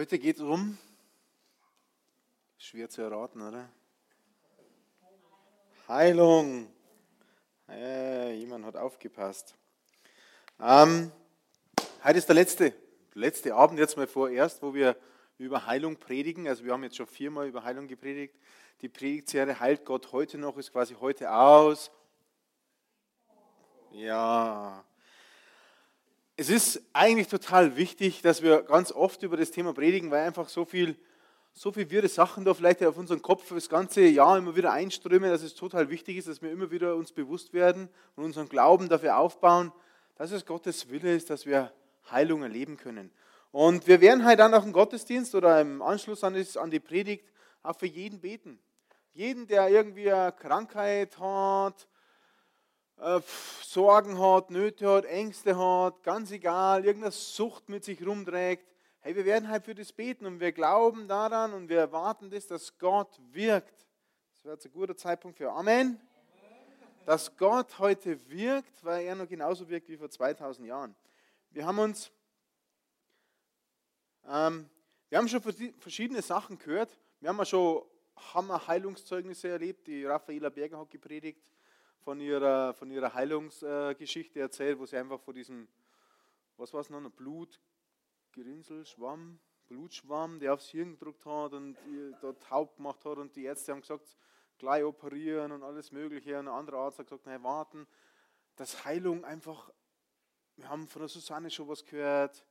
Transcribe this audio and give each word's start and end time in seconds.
Heute 0.00 0.18
geht 0.18 0.36
es 0.36 0.42
um, 0.42 0.78
schwer 2.56 2.88
zu 2.88 3.02
erraten, 3.02 3.42
oder? 3.42 3.68
Heilung. 5.88 6.72
Äh, 7.68 8.32
jemand 8.36 8.64
hat 8.64 8.76
aufgepasst. 8.76 9.54
Ähm, 10.58 11.12
heute 12.02 12.16
ist 12.16 12.26
der 12.28 12.34
letzte, 12.34 12.72
letzte 13.12 13.54
Abend 13.54 13.78
jetzt 13.78 13.98
mal 13.98 14.06
vorerst, 14.06 14.62
wo 14.62 14.72
wir 14.72 14.96
über 15.36 15.66
Heilung 15.66 15.98
predigen. 15.98 16.48
Also 16.48 16.64
wir 16.64 16.72
haben 16.72 16.82
jetzt 16.82 16.96
schon 16.96 17.06
viermal 17.06 17.46
über 17.46 17.62
Heilung 17.62 17.86
gepredigt. 17.86 18.34
Die 18.80 18.88
Predigtserie 18.88 19.60
Heilt 19.60 19.84
Gott 19.84 20.12
heute 20.12 20.38
noch 20.38 20.56
ist 20.56 20.72
quasi 20.72 20.94
heute 20.94 21.30
aus. 21.30 21.90
Ja, 23.90 24.82
es 26.40 26.48
ist 26.48 26.82
eigentlich 26.94 27.28
total 27.28 27.76
wichtig, 27.76 28.22
dass 28.22 28.40
wir 28.40 28.62
ganz 28.62 28.92
oft 28.92 29.22
über 29.22 29.36
das 29.36 29.50
Thema 29.50 29.74
predigen, 29.74 30.10
weil 30.10 30.26
einfach 30.26 30.48
so 30.48 30.64
viel, 30.64 30.96
so 31.52 31.70
viel 31.70 31.90
wirre 31.90 32.08
Sachen 32.08 32.46
da 32.46 32.54
vielleicht 32.54 32.82
auf 32.82 32.96
unseren 32.96 33.20
Kopf 33.20 33.50
das 33.50 33.68
ganze 33.68 34.00
Jahr 34.06 34.38
immer 34.38 34.56
wieder 34.56 34.72
einströmen, 34.72 35.28
dass 35.28 35.42
es 35.42 35.54
total 35.54 35.90
wichtig 35.90 36.16
ist, 36.16 36.28
dass 36.28 36.40
wir 36.40 36.50
immer 36.50 36.70
wieder 36.70 36.96
uns 36.96 37.12
bewusst 37.12 37.52
werden 37.52 37.90
und 38.16 38.24
unseren 38.24 38.48
Glauben 38.48 38.88
dafür 38.88 39.18
aufbauen, 39.18 39.70
dass 40.16 40.32
es 40.32 40.46
Gottes 40.46 40.88
Wille 40.88 41.14
ist, 41.14 41.28
dass 41.28 41.44
wir 41.44 41.74
Heilung 42.10 42.42
erleben 42.42 42.78
können. 42.78 43.10
Und 43.52 43.86
wir 43.86 44.00
werden 44.00 44.24
halt 44.24 44.38
dann 44.38 44.54
auch 44.54 44.64
im 44.64 44.72
Gottesdienst 44.72 45.34
oder 45.34 45.60
im 45.60 45.82
Anschluss 45.82 46.24
an, 46.24 46.32
die 46.70 46.80
Predigt 46.80 47.30
auch 47.62 47.76
für 47.76 47.86
jeden 47.86 48.18
beten. 48.18 48.58
Jeden, 49.12 49.46
der 49.46 49.68
irgendwie 49.68 50.10
eine 50.10 50.32
Krankheit 50.32 51.18
hat, 51.18 51.86
äh, 53.00 53.20
Sorgen 53.62 54.20
hat, 54.20 54.50
Nöte 54.50 54.88
hat, 54.88 55.04
Ängste 55.06 55.56
hat, 55.56 56.02
ganz 56.02 56.30
egal, 56.30 56.84
irgendeine 56.84 57.12
Sucht 57.12 57.68
mit 57.68 57.84
sich 57.84 58.04
rumträgt. 58.06 58.66
Hey, 59.00 59.16
wir 59.16 59.24
werden 59.24 59.48
halt 59.48 59.64
für 59.64 59.74
das 59.74 59.92
beten 59.92 60.26
und 60.26 60.40
wir 60.40 60.52
glauben 60.52 61.08
daran 61.08 61.54
und 61.54 61.68
wir 61.68 61.78
erwarten 61.78 62.30
das, 62.30 62.46
dass 62.46 62.76
Gott 62.78 63.18
wirkt. 63.32 63.86
Das 64.34 64.44
wäre 64.44 64.54
jetzt 64.54 64.66
ein 64.66 64.72
guter 64.72 64.96
Zeitpunkt 64.96 65.38
für 65.38 65.50
Amen. 65.50 65.98
Dass 67.06 67.34
Gott 67.36 67.78
heute 67.78 68.28
wirkt, 68.28 68.84
weil 68.84 69.06
er 69.06 69.14
noch 69.14 69.26
genauso 69.26 69.68
wirkt 69.68 69.88
wie 69.88 69.96
vor 69.96 70.10
2000 70.10 70.68
Jahren. 70.68 70.94
Wir 71.50 71.64
haben 71.64 71.78
uns, 71.78 72.10
ähm, 74.28 74.68
wir 75.08 75.18
haben 75.18 75.28
schon 75.28 75.42
verschiedene 75.78 76.20
Sachen 76.20 76.58
gehört. 76.58 76.96
Wir 77.20 77.30
haben 77.30 77.38
ja 77.38 77.46
schon 77.46 77.82
Hammer 78.34 78.66
Heilungszeugnisse 78.66 79.48
erlebt. 79.48 79.86
Die 79.86 80.04
Raffaela 80.04 80.50
Berger 80.50 80.78
hat 80.78 80.90
gepredigt 80.90 81.40
von 82.00 82.20
ihrer, 82.20 82.74
von 82.74 82.90
ihrer 82.90 83.14
Heilungsgeschichte 83.14 84.40
erzählt, 84.40 84.78
wo 84.78 84.86
sie 84.86 84.96
einfach 84.96 85.20
vor 85.20 85.34
diesem, 85.34 85.68
was 86.56 86.72
war 86.72 86.80
es 86.80 86.90
noch, 86.90 87.02
Blutgerinnsel, 87.10 88.86
Schwamm, 88.86 89.38
Blutschwamm, 89.68 90.40
der 90.40 90.54
aufs 90.54 90.68
Hirn 90.68 90.92
gedruckt 90.92 91.24
hat 91.26 91.52
und 91.52 91.76
dort 92.20 92.42
taub 92.42 92.76
gemacht 92.76 93.04
hat 93.04 93.18
und 93.18 93.36
die 93.36 93.44
Ärzte 93.44 93.72
haben 93.72 93.82
gesagt, 93.82 94.16
gleich 94.58 94.84
operieren 94.84 95.52
und 95.52 95.62
alles 95.62 95.92
Mögliche. 95.92 96.38
Und 96.38 96.48
ein 96.48 96.54
anderer 96.54 96.78
Arzt 96.78 96.98
hat 96.98 97.06
gesagt, 97.06 97.26
nein, 97.26 97.42
warten. 97.42 97.86
Dass 98.56 98.84
Heilung 98.84 99.24
einfach, 99.24 99.70
wir 100.56 100.68
haben 100.68 100.88
von 100.88 101.00
der 101.00 101.08
Susanne 101.08 101.50
schon 101.50 101.68
was 101.68 101.84
gehört, 101.84 102.44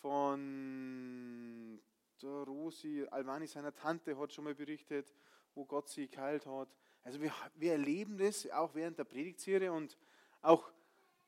von 0.00 1.80
der 2.22 2.30
Rosi 2.30 3.06
Almani, 3.10 3.46
seiner 3.46 3.74
Tante, 3.74 4.18
hat 4.18 4.32
schon 4.32 4.44
mal 4.44 4.54
berichtet, 4.54 5.14
wo 5.54 5.64
Gott 5.64 5.88
sie 5.88 6.08
geheilt 6.08 6.46
hat. 6.46 6.68
Also 7.02 7.20
wir, 7.20 7.32
wir 7.56 7.72
erleben 7.72 8.18
das 8.18 8.48
auch 8.50 8.74
während 8.74 8.98
der 8.98 9.04
Predigtserie 9.04 9.72
und 9.72 9.96
auch 10.42 10.70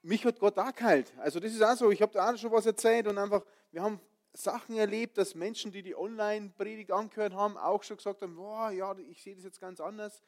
mich 0.02 0.24
hat 0.24 0.38
Gott 0.38 0.58
auch 0.58 0.74
geheilt. 0.74 1.12
Also 1.18 1.40
das 1.40 1.52
ist 1.52 1.62
auch 1.62 1.76
so, 1.76 1.90
ich 1.90 2.02
habe 2.02 2.12
da 2.12 2.30
auch 2.30 2.36
schon 2.36 2.50
was 2.50 2.66
erzählt 2.66 3.06
und 3.06 3.18
einfach, 3.18 3.44
wir 3.70 3.82
haben 3.82 4.00
Sachen 4.34 4.76
erlebt, 4.76 5.18
dass 5.18 5.34
Menschen, 5.34 5.70
die 5.70 5.82
die 5.82 5.94
Online-Predigt 5.94 6.90
angehört 6.90 7.34
haben, 7.34 7.56
auch 7.56 7.82
schon 7.82 7.98
gesagt 7.98 8.22
haben, 8.22 8.34
boah, 8.34 8.70
ja, 8.70 8.96
ich 9.10 9.22
sehe 9.22 9.34
das 9.34 9.44
jetzt 9.44 9.60
ganz 9.60 9.80
anders. 9.80 10.22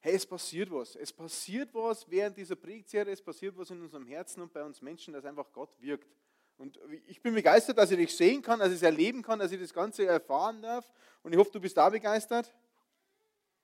Hey, 0.00 0.14
es 0.14 0.26
passiert 0.26 0.70
was. 0.70 0.96
Es 0.96 1.12
passiert 1.12 1.72
was 1.72 2.08
während 2.10 2.36
dieser 2.36 2.56
Predigtserie, 2.56 3.12
es 3.12 3.22
passiert 3.22 3.56
was 3.56 3.70
in 3.70 3.80
unserem 3.80 4.06
Herzen 4.06 4.42
und 4.42 4.52
bei 4.52 4.62
uns 4.62 4.82
Menschen, 4.82 5.14
dass 5.14 5.24
einfach 5.24 5.50
Gott 5.52 5.70
wirkt. 5.80 6.14
Und 6.56 6.78
ich 7.06 7.20
bin 7.20 7.34
begeistert, 7.34 7.78
dass 7.78 7.90
ich 7.90 7.96
dich 7.96 8.16
sehen 8.16 8.40
kann, 8.40 8.60
dass 8.60 8.68
ich 8.68 8.76
es 8.76 8.82
erleben 8.82 9.22
kann, 9.22 9.38
dass 9.38 9.50
ich 9.50 9.60
das 9.60 9.72
Ganze 9.74 10.06
erfahren 10.06 10.62
darf. 10.62 10.88
Und 11.22 11.32
ich 11.32 11.38
hoffe, 11.38 11.50
du 11.52 11.60
bist 11.60 11.76
da 11.76 11.88
begeistert. 11.88 12.52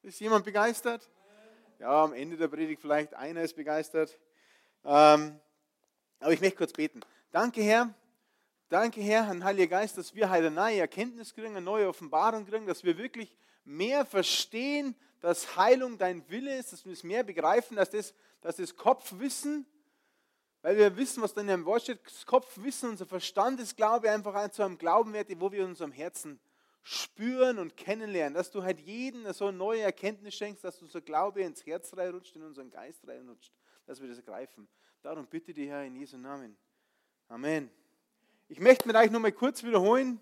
Ist 0.02 0.18
jemand 0.20 0.46
begeistert? 0.46 1.10
Ja, 1.78 2.04
am 2.04 2.14
Ende 2.14 2.38
der 2.38 2.48
Predigt 2.48 2.80
vielleicht 2.80 3.12
einer 3.12 3.42
ist 3.42 3.54
begeistert. 3.54 4.18
Ähm, 4.82 5.38
aber 6.20 6.32
ich 6.32 6.40
möchte 6.40 6.56
kurz 6.56 6.72
beten. 6.72 7.00
Danke, 7.32 7.60
Herr. 7.60 7.92
Danke, 8.70 9.02
Herr, 9.02 9.26
Herrn 9.26 9.44
Heiliger 9.44 9.78
Geist, 9.78 9.98
dass 9.98 10.14
wir 10.14 10.30
heute 10.30 10.46
eine 10.46 10.52
neue 10.52 10.78
Erkenntnis 10.78 11.34
kriegen, 11.34 11.48
eine 11.48 11.60
neue 11.60 11.86
Offenbarung 11.86 12.46
kriegen, 12.46 12.66
dass 12.66 12.82
wir 12.82 12.96
wirklich 12.96 13.36
mehr 13.64 14.06
verstehen, 14.06 14.96
dass 15.20 15.56
Heilung 15.56 15.98
dein 15.98 16.26
Wille 16.30 16.56
ist, 16.56 16.72
dass 16.72 16.86
wir 16.86 16.94
es 16.94 17.04
mehr 17.04 17.22
begreifen, 17.22 17.76
dass 17.76 17.90
das, 17.90 18.14
dass 18.40 18.56
das 18.56 18.76
Kopfwissen, 18.76 19.66
weil 20.62 20.78
wir 20.78 20.96
wissen, 20.96 21.22
was 21.22 21.34
da 21.34 21.42
in 21.42 21.48
deinem 21.48 21.66
Wort 21.66 21.82
steht, 21.82 22.00
das 22.06 22.24
Kopfwissen, 22.24 22.88
unser 22.88 23.04
Verstandesglaube 23.04 24.10
einfach 24.10 24.50
zu 24.50 24.62
einem 24.62 24.78
Glauben 24.78 25.12
wird, 25.12 25.28
wo 25.40 25.52
wir 25.52 25.60
in 25.60 25.70
unserem 25.70 25.92
Herzen 25.92 26.40
spüren 26.82 27.58
und 27.58 27.76
kennenlernen, 27.76 28.34
dass 28.34 28.50
du 28.50 28.62
halt 28.62 28.80
jeden 28.80 29.30
so 29.32 29.46
eine 29.46 29.56
neue 29.56 29.82
Erkenntnis 29.82 30.34
schenkst, 30.34 30.64
dass 30.64 30.80
unser 30.80 31.00
Glaube 31.00 31.42
ins 31.42 31.64
Herz 31.66 31.96
reinrutscht, 31.96 32.36
in 32.36 32.42
unseren 32.42 32.70
Geist 32.70 33.06
reinrutscht, 33.06 33.52
dass 33.86 34.00
wir 34.00 34.08
das 34.08 34.18
ergreifen. 34.18 34.68
Darum 35.02 35.26
bitte 35.26 35.52
dich, 35.52 35.68
Herr, 35.68 35.84
in 35.84 35.96
Jesu 35.96 36.16
Namen. 36.16 36.56
Amen. 37.28 37.70
Ich 38.48 38.60
möchte 38.60 38.86
mit 38.86 38.96
euch 38.96 39.10
nochmal 39.10 39.32
kurz 39.32 39.62
wiederholen, 39.62 40.20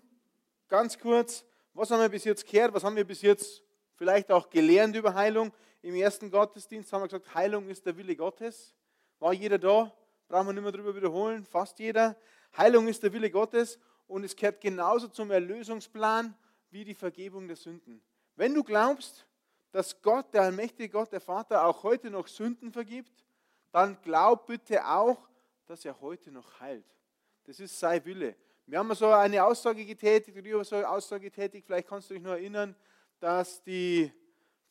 ganz 0.67 0.99
kurz, 0.99 1.45
was 1.73 1.89
haben 1.91 2.01
wir 2.01 2.09
bis 2.09 2.23
jetzt 2.25 2.45
gehört, 2.45 2.73
was 2.73 2.83
haben 2.83 2.95
wir 2.95 3.05
bis 3.05 3.21
jetzt 3.21 3.63
vielleicht 3.95 4.31
auch 4.31 4.49
gelernt 4.49 4.95
über 4.95 5.13
Heilung. 5.13 5.51
Im 5.81 5.95
ersten 5.95 6.29
Gottesdienst 6.29 6.91
haben 6.91 7.01
wir 7.01 7.07
gesagt, 7.07 7.33
Heilung 7.33 7.67
ist 7.69 7.85
der 7.85 7.97
Wille 7.97 8.15
Gottes. 8.15 8.75
War 9.19 9.33
jeder 9.33 9.57
da? 9.57 9.93
Brauchen 10.27 10.47
wir 10.47 10.53
nicht 10.53 10.63
mehr 10.63 10.71
darüber 10.71 10.95
wiederholen, 10.95 11.45
fast 11.45 11.79
jeder. 11.79 12.15
Heilung 12.55 12.87
ist 12.87 13.01
der 13.01 13.11
Wille 13.13 13.31
Gottes 13.31 13.79
und 14.07 14.23
es 14.23 14.35
gehört 14.35 14.61
genauso 14.61 15.07
zum 15.07 15.31
Erlösungsplan 15.31 16.35
wie 16.71 16.83
die 16.83 16.93
Vergebung 16.93 17.47
der 17.47 17.55
Sünden. 17.55 18.01
Wenn 18.35 18.53
du 18.53 18.63
glaubst, 18.63 19.25
dass 19.71 20.01
Gott, 20.01 20.33
der 20.33 20.43
allmächtige 20.43 20.89
Gott, 20.89 21.11
der 21.11 21.21
Vater, 21.21 21.65
auch 21.65 21.83
heute 21.83 22.09
noch 22.09 22.27
Sünden 22.27 22.71
vergibt, 22.71 23.25
dann 23.71 24.01
glaub 24.01 24.47
bitte 24.47 24.85
auch, 24.85 25.29
dass 25.67 25.85
er 25.85 25.99
heute 26.01 26.31
noch 26.31 26.59
heilt. 26.59 26.95
Das 27.43 27.59
ist 27.59 27.77
sein 27.77 28.03
Wille. 28.05 28.35
Wir 28.65 28.79
haben 28.79 28.93
so 28.93 29.07
eine 29.07 29.43
Aussage 29.43 29.85
getätigt, 29.85 30.37
über 30.37 30.63
so 30.63 30.75
eine 30.75 30.89
Aussage 30.89 31.25
getätigt, 31.25 31.65
vielleicht 31.65 31.87
kannst 31.87 32.09
du 32.09 32.13
dich 32.13 32.23
noch 32.23 32.31
erinnern, 32.31 32.75
dass 33.19 33.63
die 33.63 34.11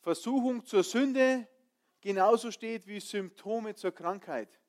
Versuchung 0.01 0.65
zur 0.65 0.83
Sünde 0.83 1.47
genauso 2.01 2.51
steht 2.51 2.87
wie 2.87 2.99
Symptome 2.99 3.75
zur 3.75 3.91
Krankheit. 3.91 4.59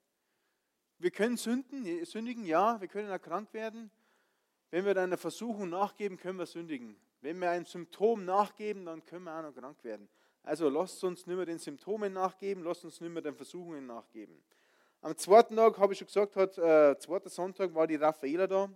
Wir 0.98 1.10
können 1.10 1.36
sünden, 1.36 2.04
sündigen, 2.04 2.44
ja, 2.44 2.80
wir 2.80 2.88
können 2.88 3.08
erkrankt 3.08 3.54
werden. 3.54 3.90
Wenn 4.70 4.84
wir 4.84 4.96
einer 4.96 5.16
Versuchung 5.16 5.70
nachgeben, 5.70 6.16
können 6.16 6.38
wir 6.38 6.46
sündigen. 6.46 6.96
Wenn 7.20 7.38
wir 7.40 7.50
einem 7.50 7.66
Symptom 7.66 8.24
nachgeben, 8.24 8.86
dann 8.86 9.04
können 9.04 9.24
wir 9.24 9.36
auch 9.36 9.42
noch 9.42 9.54
krank 9.54 9.82
werden. 9.82 10.08
Also 10.42 10.68
lasst 10.68 11.04
uns 11.04 11.26
nicht 11.26 11.36
mehr 11.36 11.44
den 11.44 11.58
Symptomen 11.58 12.12
nachgeben, 12.12 12.64
lasst 12.64 12.84
uns 12.84 13.00
nicht 13.00 13.12
mehr 13.12 13.22
den 13.22 13.34
Versuchungen 13.34 13.86
nachgeben. 13.86 14.42
Am 15.02 15.16
zweiten 15.16 15.56
Tag, 15.56 15.78
habe 15.78 15.92
ich 15.92 15.98
schon 15.98 16.06
gesagt, 16.06 16.36
hat, 16.36 16.58
äh, 16.58 16.98
zweiter 16.98 17.28
Sonntag 17.28 17.74
war 17.74 17.86
die 17.86 17.96
Raffaela 17.96 18.46
da 18.46 18.70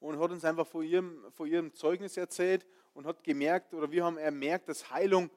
und 0.00 0.18
hat 0.18 0.30
uns 0.30 0.44
einfach 0.44 0.66
von 0.66 0.84
ihrem, 0.84 1.24
von 1.32 1.48
ihrem 1.48 1.72
Zeugnis 1.74 2.16
erzählt 2.16 2.66
und 2.94 3.06
hat 3.06 3.22
gemerkt, 3.24 3.74
oder 3.74 3.90
wir 3.90 4.04
haben 4.04 4.18
ermerkt, 4.18 4.68
dass 4.68 4.90
Heilung 4.90 5.30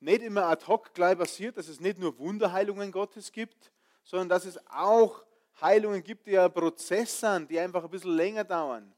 nicht 0.00 0.22
immer 0.22 0.46
ad 0.46 0.66
hoc 0.66 0.92
gleich 0.94 1.16
passiert, 1.16 1.56
dass 1.56 1.68
es 1.68 1.80
nicht 1.80 1.98
nur 1.98 2.18
Wunderheilungen 2.18 2.90
Gottes 2.90 3.32
gibt, 3.32 3.72
sondern 4.02 4.28
dass 4.28 4.44
es 4.44 4.58
auch 4.68 5.24
Heilungen 5.60 6.02
gibt, 6.02 6.26
die 6.26 6.38
ein 6.38 6.52
Prozess 6.52 7.20
sind, 7.20 7.50
die 7.50 7.58
einfach 7.58 7.84
ein 7.84 7.90
bisschen 7.90 8.16
länger 8.16 8.44
dauern. 8.44 8.92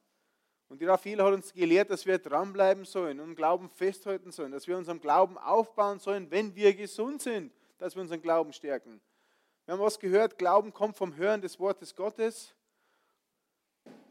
Und 0.68 0.80
die 0.80 0.86
Raphael 0.86 1.22
hat 1.22 1.34
uns 1.34 1.52
gelehrt, 1.52 1.90
dass 1.90 2.06
wir 2.06 2.18
dranbleiben 2.18 2.84
sollen 2.84 3.20
und 3.20 3.36
Glauben 3.36 3.68
festhalten 3.68 4.32
sollen, 4.32 4.52
dass 4.52 4.66
wir 4.66 4.76
unseren 4.76 5.00
Glauben 5.00 5.38
aufbauen 5.38 5.98
sollen, 5.98 6.30
wenn 6.30 6.54
wir 6.54 6.74
gesund 6.74 7.22
sind, 7.22 7.52
dass 7.78 7.94
wir 7.94 8.02
unseren 8.02 8.22
Glauben 8.22 8.52
stärken. 8.52 9.00
Wir 9.66 9.74
haben 9.74 9.80
was 9.80 9.98
gehört, 9.98 10.38
Glauben 10.38 10.72
kommt 10.72 10.96
vom 10.96 11.16
Hören 11.16 11.40
des 11.40 11.58
Wortes 11.58 11.94
Gottes, 11.94 12.54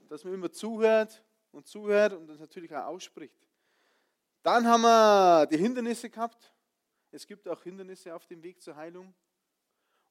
dass 0.09 0.23
man 0.23 0.33
immer 0.33 0.51
zuhört 0.51 1.23
und 1.51 1.67
zuhört 1.67 2.13
und 2.13 2.27
das 2.27 2.39
natürlich 2.39 2.73
auch 2.75 2.85
ausspricht. 2.85 3.47
Dann 4.41 4.67
haben 4.67 4.81
wir 4.81 5.47
die 5.47 5.57
Hindernisse 5.57 6.09
gehabt. 6.09 6.51
Es 7.11 7.25
gibt 7.25 7.47
auch 7.47 7.61
Hindernisse 7.63 8.13
auf 8.13 8.25
dem 8.25 8.41
Weg 8.43 8.61
zur 8.61 8.75
Heilung. 8.75 9.13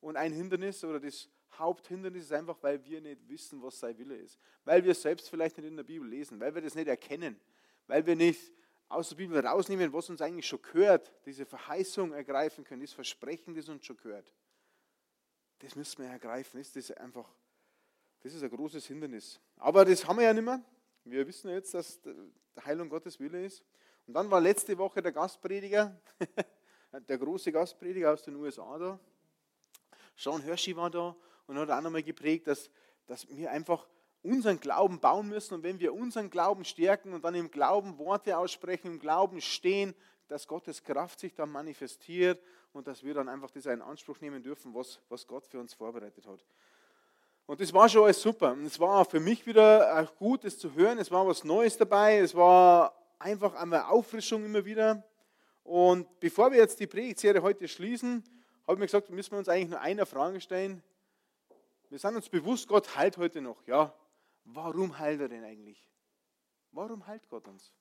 Und 0.03 0.17
ein 0.17 0.33
Hindernis 0.33 0.83
oder 0.85 0.99
das 0.99 1.29
Haupthindernis 1.53 2.25
ist 2.25 2.33
einfach, 2.33 2.59
weil 2.61 2.85
wir 2.85 3.01
nicht 3.01 3.27
wissen, 3.29 3.63
was 3.63 3.79
sein 3.79 3.97
Wille 3.97 4.17
ist. 4.17 4.39
Weil 4.65 4.85
wir 4.85 4.95
selbst 4.95 5.31
vielleicht 5.31 5.57
nicht 5.57 5.67
in 5.67 5.77
der 5.77 5.85
Bibel 5.85 6.09
lesen, 6.09 6.41
weil 6.41 6.53
wir 6.55 6.61
das 6.61 6.75
nicht 6.75 6.89
erkennen, 6.89 7.41
weil 7.87 8.05
wir 8.05 8.17
nicht 8.17 8.53
aus 8.89 9.11
der 9.11 9.17
Bibel 9.17 9.39
rausnehmen, 9.39 9.93
was 9.93 10.11
uns 10.11 10.21
eigentlich 10.21 10.47
schon 10.47 10.61
gehört, 10.61 11.13
diese 11.25 11.47
Verheißung 11.47 12.13
ergreifen 12.13 12.65
können, 12.65 12.83
das 12.83 12.93
Versprechen, 12.93 13.55
das 13.55 13.69
uns 13.69 13.87
schon 13.87 13.97
gehört. 13.97 14.35
Das 15.61 15.77
müssen 15.77 16.03
wir 16.03 16.11
ergreifen. 16.11 16.59
Das 16.59 16.75
ist 16.75 16.99
einfach, 16.99 17.33
das 18.21 18.35
ist 18.35 18.43
ein 18.43 18.51
großes 18.51 18.85
Hindernis. 18.87 19.41
Aber 19.57 19.85
das 19.85 20.05
haben 20.05 20.17
wir 20.17 20.25
ja 20.25 20.35
nicht 20.35 20.45
mehr. 20.45 20.61
Wir 21.05 21.25
wissen 21.27 21.49
jetzt, 21.49 21.75
dass 21.75 22.01
Heilung 22.65 22.89
Gottes 22.89 23.21
Wille 23.21 23.45
ist. 23.45 23.65
Und 24.09 24.15
dann 24.15 24.29
war 24.29 24.41
letzte 24.41 24.77
Woche 24.77 25.01
der 25.01 25.13
Gastprediger, 25.13 25.97
der 27.09 27.19
große 27.19 27.53
Gastprediger 27.53 28.13
aus 28.13 28.23
den 28.23 28.35
USA 28.35 28.77
da. 28.79 29.01
Sean 30.17 30.43
Hershey 30.43 30.77
war 30.77 30.91
da 30.91 31.17
und 31.47 31.59
hat 31.59 31.71
auch 31.71 31.81
nochmal 31.81 32.03
geprägt, 32.03 32.47
dass, 32.47 32.71
dass 33.07 33.29
wir 33.29 33.51
einfach 33.51 33.87
unseren 34.23 34.61
Glauben 34.61 35.01
bauen 35.01 35.29
müssen. 35.29 35.55
Und 35.55 35.63
wenn 35.63 35.81
wir 35.81 35.95
unseren 35.95 36.31
Glauben 36.31 36.65
stärken 36.65 37.13
und 37.13 37.25
dann 37.25 37.35
im 37.35 37.51
Glauben 37.51 37.99
Worte 37.99 38.37
aussprechen, 38.37 38.87
im 38.89 38.99
Glauben 38.99 39.41
stehen, 39.41 39.95
dass 40.29 40.47
Gottes 40.47 40.83
Kraft 40.83 41.21
sich 41.21 41.35
dann 41.35 41.51
manifestiert 41.51 42.43
und 42.73 42.87
dass 42.87 43.03
wir 43.03 43.15
dann 43.15 43.29
einfach 43.29 43.51
das 43.51 43.67
in 43.67 43.83
Anspruch 43.83 44.21
nehmen 44.21 44.43
dürfen, 44.43 44.75
was, 44.75 45.01
was 45.09 45.27
Gott 45.27 45.47
für 45.47 45.59
uns 45.59 45.75
vorbereitet 45.75 46.27
hat. 46.27 46.45
Und 47.47 47.61
das 47.61 47.73
war 47.73 47.89
schon 47.89 48.05
alles 48.05 48.23
super. 48.23 48.53
Und 48.53 48.65
es 48.65 48.79
war 48.79 49.05
für 49.05 49.21
mich 49.21 49.47
wieder 49.47 50.09
gut, 50.19 50.45
das 50.45 50.59
zu 50.59 50.73
hören. 50.75 50.99
Es 50.99 51.11
war 51.11 51.27
was 51.27 51.45
Neues 51.45 51.77
dabei. 51.77 52.19
Es 52.19 52.35
war 52.35 52.95
einfach 53.19 53.55
eine 53.55 53.89
Auffrischung 53.89 54.45
immer 54.45 54.65
wieder. 54.65 55.05
Und 55.65 56.09
bevor 56.21 56.51
wir 56.51 56.59
jetzt 56.59 56.81
die 56.81 56.87
Predigtserie 56.87 57.43
heute 57.43 57.69
schließen, 57.69 58.25
habe 58.67 58.75
ich 58.75 58.79
mir 58.79 58.87
gesagt, 58.87 59.11
müssen 59.11 59.33
wir 59.33 59.39
uns 59.39 59.49
eigentlich 59.49 59.71
nur 59.71 59.81
einer 59.81 60.07
Frage 60.07 60.41
stellen. 60.41 60.83
Wir 61.89 61.99
sind 61.99 62.17
uns 62.17 62.29
bewusst, 62.29 62.69
Gott 62.69 62.97
heilt 62.97 63.17
heute 63.19 63.41
noch. 63.41 63.67
Ja, 63.67 63.95
warum 64.45 64.99
heilt 64.99 65.21
er 65.21 65.29
denn 65.29 65.45
eigentlich? 65.45 65.87
Warum 66.71 67.07
heilt 67.07 67.29
Gott 67.29 67.47
uns? 67.49 67.73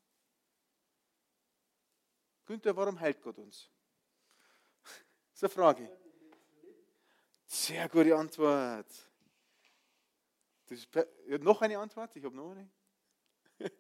Günther, 2.46 2.76
warum 2.76 3.00
heilt 3.00 3.22
Gott 3.22 3.38
uns? 3.38 3.70
Das 5.34 5.50
ist 5.50 5.58
eine 5.58 5.64
Frage. 5.64 5.98
Sehr 7.46 7.90
gute 7.90 8.16
Antwort. 8.16 8.88
Noch 11.40 11.62
eine 11.62 11.80
Antwort? 11.80 12.16
Ich 12.16 12.24
habe 12.24 12.36
noch 12.36 12.52
eine. 12.52 12.70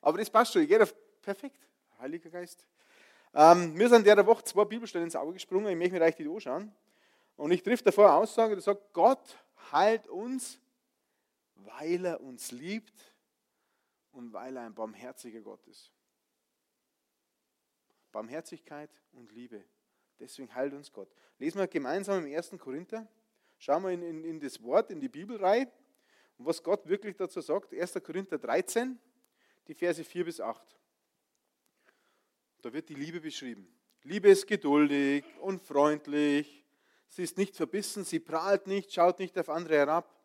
Aber 0.00 0.18
das 0.18 0.30
passt 0.30 0.52
schon. 0.52 0.66
Jeder 0.66 0.86
perfekt. 1.20 1.66
Heiliger 1.98 2.30
Geist. 2.30 2.66
Ähm, 3.32 3.74
mir 3.74 3.88
sind 3.88 4.06
der 4.06 4.26
Woche 4.26 4.44
zwei 4.44 4.64
Bibelstellen 4.64 5.06
ins 5.06 5.16
Auge 5.16 5.34
gesprungen. 5.34 5.68
Ich 5.68 5.76
möchte 5.76 5.94
mir 5.94 6.02
euch 6.02 6.16
die 6.16 6.28
anschauen. 6.28 6.72
Und 7.36 7.52
ich 7.52 7.62
trifft 7.62 7.86
davor 7.86 8.06
eine 8.06 8.14
Aussage, 8.16 8.54
die 8.54 8.62
sagt, 8.62 8.92
Gott 8.92 9.38
heilt 9.72 10.06
uns, 10.08 10.60
weil 11.54 12.04
er 12.04 12.20
uns 12.20 12.50
liebt 12.50 13.14
und 14.12 14.32
weil 14.32 14.56
er 14.56 14.64
ein 14.64 14.74
barmherziger 14.74 15.40
Gott 15.40 15.66
ist. 15.66 15.90
Barmherzigkeit 18.12 18.90
und 19.12 19.32
Liebe. 19.32 19.64
Deswegen 20.18 20.52
heilt 20.54 20.74
uns 20.74 20.92
Gott. 20.92 21.08
Lesen 21.38 21.58
wir 21.58 21.68
gemeinsam 21.68 22.26
im 22.26 22.36
1. 22.36 22.50
Korinther. 22.58 23.06
Schauen 23.58 23.84
wir 23.84 23.90
in, 23.90 24.02
in, 24.02 24.24
in 24.24 24.40
das 24.40 24.62
Wort, 24.62 24.90
in 24.90 25.00
die 25.00 25.08
Bibelreihe 25.08 25.70
und 26.36 26.46
was 26.46 26.62
Gott 26.62 26.86
wirklich 26.86 27.16
dazu 27.16 27.40
sagt. 27.40 27.72
1. 27.72 27.94
Korinther 28.02 28.38
13, 28.38 28.98
die 29.68 29.74
Verse 29.74 30.02
4 30.02 30.24
bis 30.24 30.40
8. 30.40 30.79
Da 32.62 32.72
wird 32.72 32.88
die 32.88 32.94
Liebe 32.94 33.20
beschrieben. 33.20 33.66
Liebe 34.02 34.28
ist 34.28 34.46
geduldig 34.46 35.24
und 35.40 35.60
freundlich. 35.60 36.64
Sie 37.08 37.22
ist 37.22 37.38
nicht 37.38 37.56
verbissen, 37.56 38.04
sie 38.04 38.20
prahlt 38.20 38.66
nicht, 38.66 38.92
schaut 38.92 39.18
nicht 39.18 39.36
auf 39.38 39.48
andere 39.48 39.76
herab. 39.76 40.16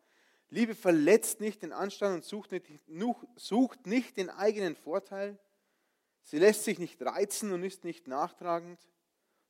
Liebe 0.48 0.74
verletzt 0.74 1.40
nicht 1.40 1.62
den 1.62 1.72
Anstand 1.72 2.14
und 2.16 2.24
sucht 2.24 2.52
nicht, 2.52 2.66
sucht 3.34 3.86
nicht 3.86 4.16
den 4.16 4.30
eigenen 4.30 4.76
Vorteil. 4.76 5.38
Sie 6.22 6.38
lässt 6.38 6.64
sich 6.64 6.78
nicht 6.78 7.02
reizen 7.02 7.52
und 7.52 7.62
ist 7.64 7.84
nicht 7.84 8.06
nachtragend. 8.06 8.80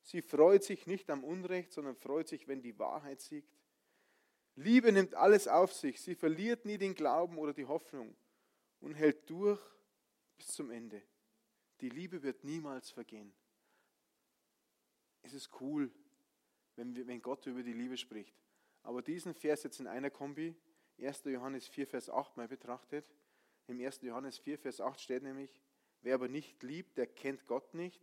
Sie 0.01 0.21
freut 0.21 0.63
sich 0.63 0.87
nicht 0.87 1.09
am 1.09 1.23
Unrecht, 1.23 1.73
sondern 1.73 1.95
freut 1.95 2.27
sich, 2.27 2.47
wenn 2.47 2.61
die 2.61 2.79
Wahrheit 2.79 3.21
siegt. 3.21 3.53
Liebe 4.55 4.91
nimmt 4.91 5.13
alles 5.13 5.47
auf 5.47 5.73
sich. 5.73 6.01
Sie 6.01 6.15
verliert 6.15 6.65
nie 6.65 6.77
den 6.77 6.95
Glauben 6.95 7.37
oder 7.37 7.53
die 7.53 7.65
Hoffnung 7.65 8.15
und 8.79 8.95
hält 8.95 9.29
durch 9.29 9.61
bis 10.37 10.47
zum 10.47 10.71
Ende. 10.71 11.03
Die 11.81 11.89
Liebe 11.89 12.23
wird 12.23 12.43
niemals 12.43 12.89
vergehen. 12.89 13.33
Es 15.21 15.33
ist 15.33 15.49
cool, 15.61 15.91
wenn, 16.75 16.95
wir, 16.95 17.05
wenn 17.07 17.21
Gott 17.21 17.45
über 17.45 17.63
die 17.63 17.73
Liebe 17.73 17.97
spricht. 17.97 18.35
Aber 18.83 19.01
diesen 19.01 19.33
Vers 19.33 19.63
jetzt 19.63 19.79
in 19.79 19.87
einer 19.87 20.09
Kombi, 20.09 20.55
1. 20.99 21.25
Johannes 21.25 21.67
4, 21.67 21.87
Vers 21.87 22.09
8 22.09 22.37
mal 22.37 22.47
betrachtet. 22.47 23.05
Im 23.67 23.79
1. 23.79 24.01
Johannes 24.01 24.37
4, 24.39 24.57
Vers 24.57 24.81
8 24.81 24.99
steht 24.99 25.23
nämlich, 25.23 25.61
wer 26.01 26.15
aber 26.15 26.27
nicht 26.27 26.63
liebt, 26.63 26.97
der 26.97 27.07
kennt 27.07 27.45
Gott 27.45 27.73
nicht, 27.73 28.01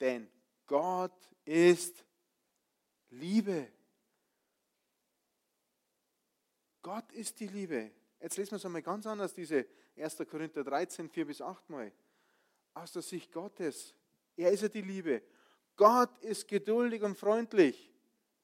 denn 0.00 0.30
Gott 0.66 1.30
ist 1.44 2.04
Liebe. 3.08 3.72
Gott 6.82 7.10
ist 7.12 7.40
die 7.40 7.48
Liebe. 7.48 7.90
Jetzt 8.20 8.36
lesen 8.36 8.52
wir 8.52 8.56
es 8.56 8.66
einmal 8.66 8.82
ganz 8.82 9.06
anders, 9.06 9.34
diese 9.34 9.66
1. 9.96 10.18
Korinther 10.28 10.62
13, 10.62 11.08
4 11.08 11.26
bis 11.26 11.40
8 11.40 11.68
mal 11.70 11.92
aus 12.74 12.92
der 12.92 13.02
Sicht 13.02 13.32
Gottes. 13.32 13.94
Er 14.36 14.50
ist 14.50 14.62
ja 14.62 14.68
die 14.68 14.82
Liebe. 14.82 15.22
Gott 15.76 16.10
ist 16.20 16.46
geduldig 16.48 17.02
und 17.02 17.16
freundlich. 17.16 17.90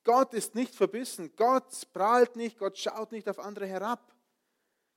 Gott 0.04 0.34
ist 0.34 0.54
nicht 0.54 0.74
verbissen. 0.74 1.34
Gott 1.36 1.66
prahlt 1.92 2.36
nicht. 2.36 2.58
Gott 2.58 2.78
schaut 2.78 3.12
nicht 3.12 3.28
auf 3.28 3.38
andere 3.38 3.66
herab. 3.66 4.14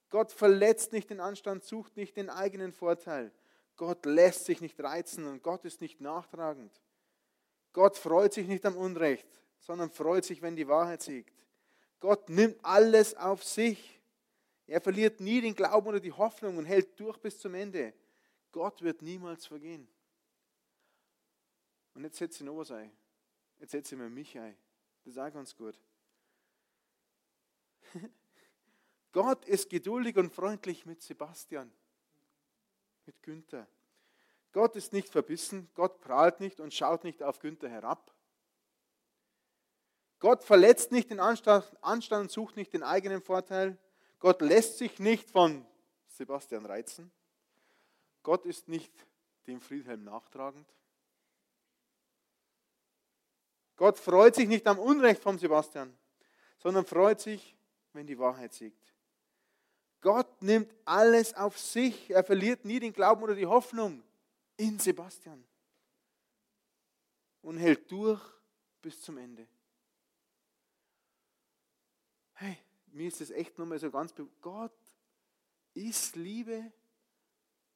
Gott 0.10 0.32
verletzt 0.32 0.92
nicht 0.92 1.10
den 1.10 1.20
Anstand, 1.20 1.64
sucht 1.64 1.96
nicht 1.96 2.18
den 2.18 2.30
eigenen 2.30 2.74
Vorteil. 2.74 3.32
Gott 3.76 4.06
lässt 4.06 4.46
sich 4.46 4.60
nicht 4.60 4.80
reizen 4.82 5.26
und 5.26 5.44
Gott 5.44 5.64
ist 5.66 5.82
nicht 5.82 6.02
nachtragend. 6.02 6.82
Gott 7.72 7.98
freut 7.98 8.34
sich 8.34 8.48
nicht 8.48 8.66
am 8.66 8.76
Unrecht, 8.76 9.28
sondern 9.60 9.92
freut 9.92 10.26
sich, 10.26 10.42
wenn 10.42 10.56
die 10.56 10.68
Wahrheit 10.68 11.02
siegt. 11.02 11.34
Gott 12.00 12.30
nimmt 12.30 12.58
alles 12.64 13.16
auf 13.16 13.44
sich. 13.44 14.02
Er 14.66 14.82
verliert 14.82 15.20
nie 15.20 15.42
den 15.42 15.56
Glauben 15.56 15.88
oder 15.88 16.00
die 16.00 16.12
Hoffnung 16.12 16.58
und 16.58 16.66
hält 16.66 17.00
durch 17.00 17.18
bis 17.18 17.40
zum 17.40 17.54
Ende. 17.54 17.94
Gott 18.52 18.82
wird 18.82 19.02
niemals 19.02 19.46
vergehen. 19.46 19.88
Und 21.94 22.04
jetzt 22.04 22.18
setze 22.18 22.44
ich 22.44 22.46
noch 22.46 22.58
was 22.58 22.72
ein. 22.72 22.92
Jetzt 23.60 23.72
setze 23.72 23.96
ich 23.96 24.00
mir 24.02 24.10
mich 24.10 24.38
ein. 24.38 24.58
Das 25.04 25.14
ist 25.14 25.20
auch 25.20 25.34
ganz 25.34 25.56
gut. 25.56 25.78
Gott 29.12 29.46
ist 29.46 29.70
geduldig 29.70 30.18
und 30.18 30.34
freundlich 30.34 30.86
mit 30.86 31.02
Sebastian, 31.02 31.72
mit 33.06 33.22
Günther. 33.24 33.68
Gott 34.52 34.76
ist 34.76 34.94
nicht 34.94 35.10
verbissen, 35.10 35.70
Gott 35.74 36.00
prahlt 36.00 36.40
nicht 36.40 36.60
und 36.60 36.74
schaut 36.74 37.04
nicht 37.04 37.22
auf 37.22 37.40
Günther 37.40 37.70
herab. 37.70 38.14
Gott 40.20 40.44
verletzt 40.44 40.92
nicht 40.92 41.10
den 41.12 41.20
Anstand, 41.20 41.72
Anstand 41.82 42.24
und 42.24 42.32
sucht 42.32 42.56
nicht 42.56 42.74
den 42.74 42.84
eigenen 42.84 43.22
Vorteil. 43.22 43.78
Gott 44.20 44.42
lässt 44.42 44.78
sich 44.78 45.00
nicht 45.00 45.30
von 45.32 45.66
Sebastian 46.08 46.66
reizen. 46.66 47.12
Gott 48.30 48.46
ist 48.46 48.68
nicht 48.68 48.94
dem 49.48 49.60
Friedhelm 49.60 50.04
nachtragend. 50.04 50.72
Gott 53.76 53.98
freut 53.98 54.36
sich 54.36 54.48
nicht 54.48 54.68
am 54.68 54.78
Unrecht 54.78 55.24
vom 55.24 55.40
Sebastian, 55.40 55.98
sondern 56.60 56.86
freut 56.86 57.20
sich, 57.20 57.58
wenn 57.92 58.06
die 58.06 58.20
Wahrheit 58.20 58.54
siegt. 58.54 58.94
Gott 60.00 60.44
nimmt 60.44 60.72
alles 60.86 61.34
auf 61.34 61.58
sich. 61.58 62.12
Er 62.12 62.24
verliert 62.24 62.66
nie 62.66 62.80
den 62.80 62.94
Glauben 62.94 63.24
oder 63.24 63.34
die 63.34 63.48
Hoffnung 63.48 64.04
in 64.58 64.78
Sebastian 64.78 65.44
und 67.42 67.58
hält 67.58 67.92
durch 67.92 68.22
bis 68.80 69.02
zum 69.02 69.18
Ende. 69.18 69.48
Hey, 72.34 72.60
mir 72.92 73.08
ist 73.08 73.22
das 73.22 73.32
echt 73.32 73.58
nochmal 73.58 73.80
so 73.80 73.90
ganz 73.90 74.14
bewusst. 74.14 74.40
Gott 74.40 74.78
ist 75.74 76.16
Liebe 76.16 76.72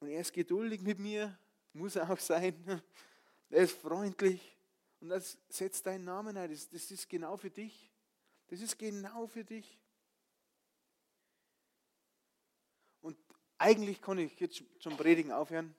und 0.04 0.10
er 0.10 0.20
ist 0.20 0.34
geduldig 0.34 0.82
mit 0.82 0.98
mir, 0.98 1.34
muss 1.72 1.96
er 1.96 2.10
auch 2.10 2.18
sein. 2.18 2.82
Er 3.48 3.62
ist 3.62 3.78
freundlich. 3.78 4.58
Und 5.00 5.08
das 5.10 5.38
setzt 5.48 5.86
deinen 5.86 6.04
Namen 6.04 6.36
ein. 6.36 6.50
Das, 6.50 6.68
das 6.68 6.90
ist 6.90 7.08
genau 7.08 7.38
für 7.38 7.50
dich. 7.50 7.90
Das 8.48 8.60
ist 8.60 8.78
genau 8.78 9.26
für 9.26 9.44
dich. 9.44 9.78
Und 13.00 13.16
eigentlich 13.56 14.02
kann 14.02 14.18
ich 14.18 14.38
jetzt 14.40 14.62
zum 14.78 14.96
Predigen 14.98 15.32
aufhören, 15.32 15.74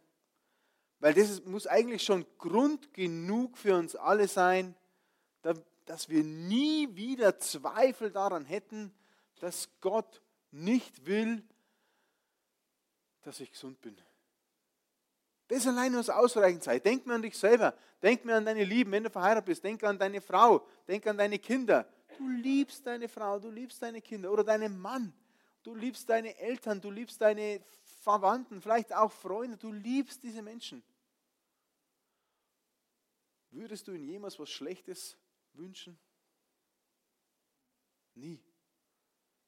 weil 1.00 1.14
das 1.14 1.30
ist, 1.30 1.46
muss 1.46 1.68
eigentlich 1.68 2.02
schon 2.02 2.26
Grund 2.40 2.94
genug 2.94 3.58
für 3.58 3.78
uns 3.78 3.96
alle 3.96 4.28
sein, 4.28 4.74
dass 5.86 6.10
wir 6.10 6.24
nie 6.24 6.96
wieder 6.96 7.38
Zweifel 7.38 8.10
daran 8.10 8.46
hätten, 8.46 8.92
dass 9.40 9.70
Gott 9.82 10.22
nicht 10.50 11.06
will, 11.06 11.44
dass 13.22 13.40
ich 13.40 13.52
gesund 13.52 13.82
bin. 13.82 13.96
Das 15.48 15.68
allein 15.68 15.94
muss 15.94 16.10
ausreichend 16.10 16.64
sein. 16.64 16.82
Denk 16.82 17.06
mir 17.06 17.14
an 17.14 17.22
dich 17.22 17.38
selber. 17.38 17.78
Denk 18.02 18.26
mir 18.26 18.36
an 18.36 18.46
deine 18.46 18.64
Lieben, 18.64 18.92
wenn 18.92 19.04
du 19.04 19.10
verheiratet 19.10 19.46
bist. 19.46 19.64
Denk 19.64 19.84
an 19.84 20.00
deine 20.00 20.22
Frau. 20.22 20.66
Denk 20.88 21.06
an 21.06 21.18
deine 21.18 21.38
Kinder. 21.38 21.88
Du 22.18 22.28
liebst 22.30 22.86
deine 22.86 23.08
Frau, 23.08 23.40
du 23.40 23.50
liebst 23.50 23.82
deine 23.82 24.02
Kinder 24.02 24.32
oder 24.32 24.44
deinen 24.44 24.80
Mann. 24.80 25.14
Du 25.64 25.76
liebst 25.76 26.08
deine 26.10 26.38
Eltern, 26.38 26.80
du 26.80 26.92
liebst 26.92 27.20
deine 27.20 27.64
Verwandten, 28.02 28.62
vielleicht 28.62 28.94
auch 28.94 29.12
Freunde. 29.12 29.58
Du 29.58 29.72
liebst 29.72 30.24
diese 30.24 30.42
Menschen. 30.42 30.84
Würdest 33.52 33.88
du 33.88 33.94
ihnen 33.94 34.06
jemals 34.06 34.38
was 34.40 34.50
Schlechtes 34.50 35.18
wünschen? 35.54 35.98
Nie. 38.14 38.40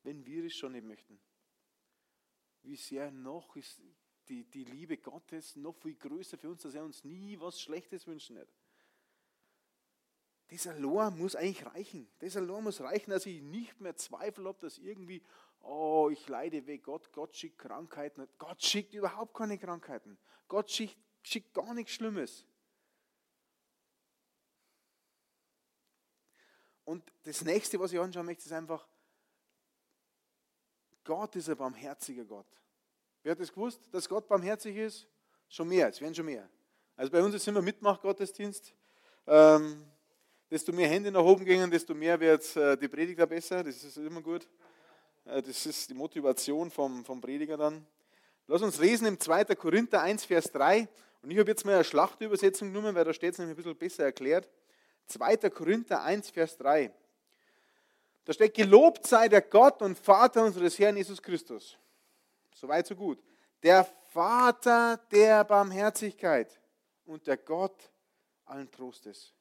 Wenn 0.03 0.25
wir 0.25 0.45
es 0.45 0.55
schon 0.55 0.71
nicht 0.71 0.85
möchten. 0.85 1.19
Wie 2.63 2.75
sehr 2.75 3.11
noch 3.11 3.55
ist 3.55 3.79
die, 4.29 4.43
die 4.43 4.63
Liebe 4.65 4.97
Gottes 4.97 5.55
noch 5.55 5.75
viel 5.75 5.95
größer 5.95 6.37
für 6.37 6.49
uns, 6.49 6.61
dass 6.61 6.75
er 6.75 6.83
uns 6.83 7.03
nie 7.03 7.39
was 7.39 7.59
Schlechtes 7.59 8.07
wünschen 8.07 8.35
wird. 8.35 8.49
Dieser 10.49 10.75
Lohr 10.75 11.11
muss 11.11 11.35
eigentlich 11.35 11.65
reichen. 11.65 12.09
Dieser 12.21 12.41
Lohr 12.41 12.61
muss 12.61 12.79
reichen, 12.79 13.11
dass 13.11 13.25
ich 13.25 13.41
nicht 13.41 13.79
mehr 13.81 13.95
Zweifel 13.95 14.45
habe, 14.45 14.59
dass 14.61 14.77
irgendwie, 14.77 15.21
oh, 15.59 16.09
ich 16.11 16.27
leide 16.27 16.65
weg. 16.67 16.83
Gott, 16.83 17.11
Gott 17.11 17.35
schickt 17.35 17.57
Krankheiten. 17.57 18.27
Gott 18.37 18.63
schickt 18.63 18.93
überhaupt 18.93 19.33
keine 19.33 19.57
Krankheiten. 19.57 20.17
Gott 20.47 20.71
schickt, 20.71 20.97
schickt 21.21 21.53
gar 21.53 21.73
nichts 21.73 21.93
Schlimmes. 21.93 22.45
Und 26.85 27.11
das 27.23 27.43
nächste, 27.43 27.77
was 27.77 27.91
ich 27.91 27.99
anschauen 27.99 28.25
möchte, 28.25 28.45
ist 28.45 28.53
einfach, 28.53 28.87
Gott 31.03 31.35
ist 31.35 31.49
ein 31.49 31.57
barmherziger 31.57 32.23
Gott. 32.23 32.47
Wer 33.27 33.31
hat 33.31 33.41
das 33.41 33.51
gewusst, 33.51 33.81
dass 33.91 34.07
Gott 34.07 34.25
barmherzig 34.25 34.77
ist? 34.77 35.05
Schon 35.49 35.67
mehr, 35.67 35.89
es 35.89 35.99
werden 35.99 36.15
schon 36.15 36.27
mehr. 36.27 36.47
Also 36.95 37.11
bei 37.11 37.21
uns 37.21 37.35
ist 37.35 37.45
immer 37.45 37.61
Mitmach-Gottesdienst. 37.61 38.73
Ähm, 39.27 39.83
desto 40.49 40.71
mehr 40.71 40.87
Hände 40.87 41.11
nach 41.11 41.25
oben 41.25 41.43
gehen, 41.43 41.69
desto 41.69 41.93
mehr 41.93 42.17
wird 42.21 42.55
äh, 42.55 42.77
die 42.77 42.87
Prediger 42.87 43.27
besser. 43.27 43.65
Das 43.65 43.83
ist 43.83 43.97
immer 43.97 44.21
gut. 44.21 44.47
Äh, 45.25 45.41
das 45.41 45.65
ist 45.65 45.89
die 45.89 45.93
Motivation 45.93 46.71
vom, 46.71 47.03
vom 47.03 47.19
Prediger 47.19 47.57
dann. 47.57 47.85
Lass 48.47 48.61
uns 48.61 48.79
lesen 48.79 49.05
im 49.07 49.19
2. 49.19 49.43
Korinther 49.55 50.01
1, 50.01 50.23
Vers 50.23 50.49
3. 50.53 50.87
Und 51.21 51.29
ich 51.29 51.37
habe 51.37 51.49
jetzt 51.49 51.65
mal 51.65 51.75
eine 51.75 51.83
Schlachtübersetzung 51.83 52.71
genommen, 52.71 52.95
weil 52.95 53.03
da 53.03 53.11
steht 53.11 53.33
es 53.33 53.39
nämlich 53.39 53.57
ein 53.57 53.61
bisschen 53.61 53.77
besser 53.77 54.05
erklärt. 54.05 54.47
2. 55.07 55.35
Korinther 55.49 56.01
1, 56.01 56.29
Vers 56.29 56.55
3. 56.59 56.93
Da 58.23 58.31
steht, 58.31 58.53
gelobt 58.53 59.05
sei 59.05 59.27
der 59.27 59.41
Gott 59.41 59.81
und 59.81 59.97
Vater 59.97 60.45
unseres 60.45 60.79
Herrn 60.79 60.95
Jesus 60.95 61.21
Christus 61.21 61.77
Soweit, 62.59 62.87
so 62.87 62.95
gut. 62.95 63.23
Der 63.61 63.85
Vater 63.85 64.97
der 65.11 65.43
Barmherzigkeit 65.43 66.59
und 67.05 67.27
der 67.27 67.37
Gott 67.37 67.91
allen 68.45 68.71
Trostes. 68.71 69.31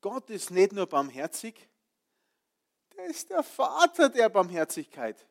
Gott 0.00 0.30
ist 0.30 0.50
nicht 0.50 0.72
nur 0.72 0.86
barmherzig, 0.86 1.68
der 2.96 3.06
ist 3.06 3.28
der 3.28 3.42
Vater 3.42 4.08
der 4.08 4.30
Barmherzigkeit. 4.30 5.26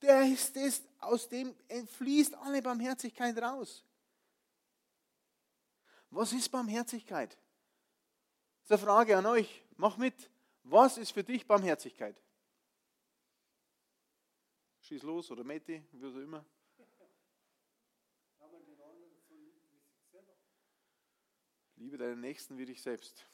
Der 0.00 0.22
ist 0.22 0.56
es, 0.56 0.82
aus 0.98 1.28
dem 1.28 1.54
fließt 1.98 2.34
alle 2.36 2.62
Barmherzigkeit 2.62 3.36
raus. 3.36 3.84
Was 6.08 6.32
ist 6.32 6.48
Barmherzigkeit? 6.50 7.36
Das 8.62 8.64
ist 8.64 8.70
eine 8.70 8.78
Frage 8.78 9.16
an 9.18 9.26
euch. 9.26 9.62
Mach 9.76 9.98
mit. 9.98 10.30
Was 10.62 10.96
ist 10.96 11.12
für 11.12 11.24
dich 11.24 11.46
Barmherzigkeit? 11.46 12.16
Schieß 14.86 15.02
los 15.02 15.32
oder 15.32 15.42
Meti, 15.42 15.82
wie 15.90 16.06
auch 16.06 16.14
immer. 16.14 16.46
Liebe 21.74 21.98
deinen 21.98 22.20
Nächsten 22.20 22.56
wie 22.56 22.66
dich 22.66 22.80
selbst. 22.80 23.26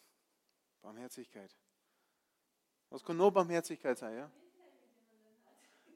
Barmherzigkeit. 0.80 1.54
Was 2.88 3.04
kann 3.04 3.18
noch 3.18 3.30
Barmherzigkeit 3.30 3.98
sein? 3.98 4.16
Ja? 4.16 4.32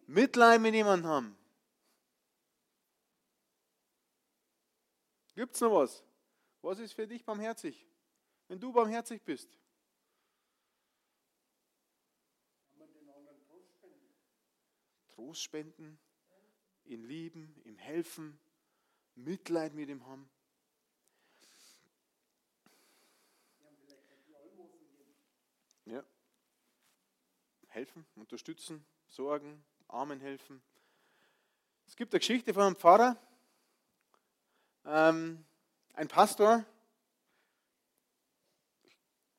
Mitleid 0.06 0.60
mit 0.60 0.74
jemandem 0.74 1.10
haben. 1.10 1.38
Gibt 5.34 5.54
es 5.54 5.60
noch 5.62 5.72
was? 5.72 6.04
Was 6.60 6.80
ist 6.80 6.92
für 6.92 7.06
dich 7.06 7.24
barmherzig? 7.24 7.86
Wenn 8.48 8.60
du 8.60 8.74
barmherzig 8.74 9.22
bist. 9.22 9.58
Trost 15.16 15.42
spenden, 15.42 15.98
ihn 16.84 17.02
lieben, 17.02 17.58
ihm 17.64 17.78
helfen, 17.78 18.38
Mitleid 19.14 19.72
mit 19.72 19.88
ihm 19.88 20.04
haben. 20.04 20.28
Ja. 25.86 26.04
Helfen, 27.68 28.04
unterstützen, 28.14 28.84
sorgen, 29.08 29.64
Armen 29.88 30.20
helfen. 30.20 30.62
Es 31.86 31.96
gibt 31.96 32.12
eine 32.12 32.20
Geschichte 32.20 32.52
von 32.52 32.64
einem 32.64 32.76
Pfarrer, 32.76 33.16
ähm, 34.84 35.46
ein 35.94 36.08
Pastor, 36.08 36.66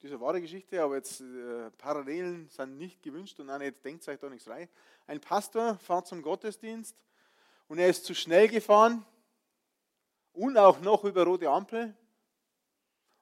diese 0.08 0.22
wahre 0.22 0.40
Geschichte, 0.42 0.82
aber 0.82 0.96
jetzt 0.96 1.20
äh, 1.20 1.70
Parallelen 1.78 2.48
sind 2.50 2.78
nicht 2.78 3.04
gewünscht 3.04 3.40
und 3.40 3.50
auch 3.50 3.58
nicht, 3.58 3.84
denkt 3.84 4.08
euch 4.08 4.18
da 4.18 4.30
nichts 4.30 4.48
rein. 4.48 4.70
Ein 5.06 5.20
Pastor 5.20 5.78
fährt 5.80 6.08
zum 6.08 6.22
Gottesdienst 6.22 6.96
und 7.68 7.78
er 7.78 7.90
ist 7.90 8.06
zu 8.06 8.16
schnell 8.16 8.48
gefahren 8.48 9.06
und 10.32 10.58
auch 10.58 10.80
noch 10.80 11.04
über 11.04 11.26
rote 11.26 11.50
Ampel 11.50 11.94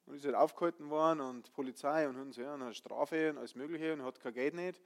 und 0.05 0.15
ist 0.15 0.25
halt 0.25 0.35
aufgehalten 0.35 0.89
worden 0.91 1.21
und 1.21 1.51
Polizei 1.53 2.07
und, 2.07 2.17
und, 2.17 2.37
ja, 2.37 2.53
eine 2.53 2.73
Strafe 2.75 3.31
und 3.31 3.39
alles 3.39 3.55
Mögliche 3.55 3.91
und 3.93 4.03
hat 4.03 4.19
kein 4.19 4.33
Geld 4.33 4.53
nicht. 4.53 4.79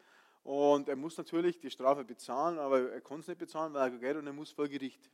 Und 0.44 0.88
er 0.88 0.96
muss 0.96 1.18
natürlich 1.18 1.60
die 1.60 1.70
Strafe 1.70 2.06
bezahlen, 2.06 2.60
aber 2.60 2.94
er 2.94 3.02
kann 3.02 3.20
es 3.20 3.28
nicht 3.28 3.40
bezahlen, 3.40 3.74
weil 3.74 3.82
er 3.82 3.90
kein 3.90 4.00
Geld 4.00 4.16
hat 4.16 4.22
und 4.22 4.28
er 4.28 4.34
muss 4.34 4.52
vor 4.52 4.70
Gericht. 4.70 5.12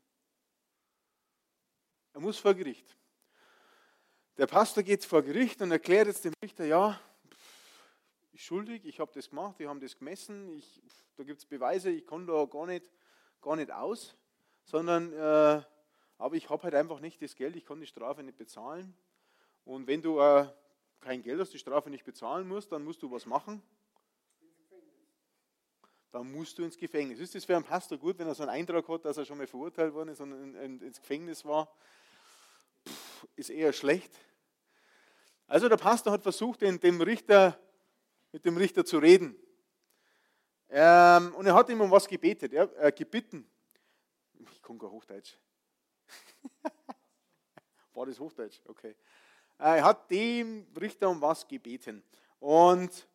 Er 2.13 2.21
muss 2.21 2.37
vor 2.37 2.53
Gericht. 2.53 2.95
Der 4.37 4.47
Pastor 4.47 4.83
geht 4.83 5.05
vor 5.05 5.21
Gericht 5.21 5.61
und 5.61 5.71
erklärt 5.71 6.07
jetzt 6.07 6.25
dem 6.25 6.33
Richter, 6.43 6.65
ja, 6.65 6.99
ich 8.33 8.43
schuldig, 8.43 8.83
ich 8.83 8.99
habe 8.99 9.09
das 9.15 9.29
gemacht, 9.29 9.57
wir 9.59 9.69
haben 9.69 9.79
das 9.79 9.97
gemessen, 9.97 10.49
ich, 10.49 10.81
da 11.15 11.23
gibt 11.23 11.39
es 11.39 11.45
Beweise, 11.45 11.89
ich 11.89 12.05
kann 12.05 12.27
da 12.27 12.43
gar 12.43 12.65
nicht, 12.65 12.91
gar 13.41 13.55
nicht 13.55 13.71
aus, 13.71 14.13
sondern 14.65 15.13
äh, 15.13 15.63
aber 16.17 16.35
ich 16.35 16.49
habe 16.49 16.63
halt 16.63 16.75
einfach 16.75 16.99
nicht 16.99 17.21
das 17.21 17.33
Geld, 17.33 17.55
ich 17.55 17.65
kann 17.65 17.79
die 17.79 17.87
Strafe 17.87 18.23
nicht 18.23 18.37
bezahlen. 18.37 18.93
Und 19.63 19.87
wenn 19.87 20.01
du 20.01 20.19
äh, 20.19 20.49
kein 20.99 21.21
Geld 21.21 21.39
hast, 21.39 21.53
die 21.53 21.59
Strafe 21.59 21.89
nicht 21.89 22.03
bezahlen 22.03 22.45
musst, 22.45 22.73
dann 22.73 22.83
musst 22.83 23.01
du 23.03 23.09
was 23.09 23.25
machen. 23.25 23.61
Dann 26.11 26.29
musst 26.29 26.57
du 26.57 26.65
ins 26.65 26.77
Gefängnis. 26.77 27.19
Ist 27.19 27.35
das 27.35 27.45
für 27.45 27.55
einen 27.55 27.63
Pastor 27.63 27.97
gut, 27.97 28.19
wenn 28.19 28.27
er 28.27 28.35
so 28.35 28.43
einen 28.43 28.51
Eindruck 28.51 28.89
hat, 28.89 29.05
dass 29.05 29.15
er 29.15 29.23
schon 29.23 29.37
mal 29.37 29.47
verurteilt 29.47 29.93
worden 29.93 30.09
ist 30.09 30.19
und 30.19 30.55
ins 30.55 30.99
Gefängnis 30.99 31.45
war? 31.45 31.73
Ist 33.35 33.49
eher 33.49 33.73
schlecht. 33.73 34.17
Also 35.47 35.69
der 35.69 35.77
Pastor 35.77 36.13
hat 36.13 36.23
versucht, 36.23 36.61
dem 36.61 37.01
Richter, 37.01 37.59
mit 38.31 38.45
dem 38.45 38.57
Richter 38.57 38.85
zu 38.85 38.97
reden. 38.97 39.35
Ähm, 40.69 41.35
und 41.35 41.45
er 41.45 41.53
hat 41.53 41.69
ihm 41.69 41.81
um 41.81 41.91
was 41.91 42.07
gebetet, 42.07 42.51
ja, 42.51 42.63
äh, 42.79 42.91
gebeten. 42.91 43.47
Ich 44.51 44.61
kann 44.61 44.77
gar 44.77 44.91
Hochdeutsch. 44.91 45.37
War 47.93 48.05
das 48.05 48.19
Hochdeutsch? 48.19 48.59
Okay. 48.65 48.95
Er 49.57 49.83
hat 49.83 50.09
dem 50.11 50.67
Richter 50.79 51.09
um 51.09 51.21
was 51.21 51.47
gebeten. 51.47 52.03
Und 52.39 53.07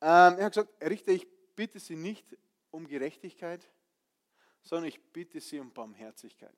ähm, 0.00 0.38
er 0.38 0.44
hat 0.44 0.52
gesagt, 0.52 0.84
Richter, 0.84 1.12
ich 1.12 1.26
bitte 1.56 1.80
Sie 1.80 1.96
nicht 1.96 2.36
um 2.70 2.86
Gerechtigkeit, 2.86 3.68
sondern 4.62 4.88
ich 4.88 5.02
bitte 5.12 5.40
Sie 5.40 5.58
um 5.58 5.72
Barmherzigkeit. 5.72 6.56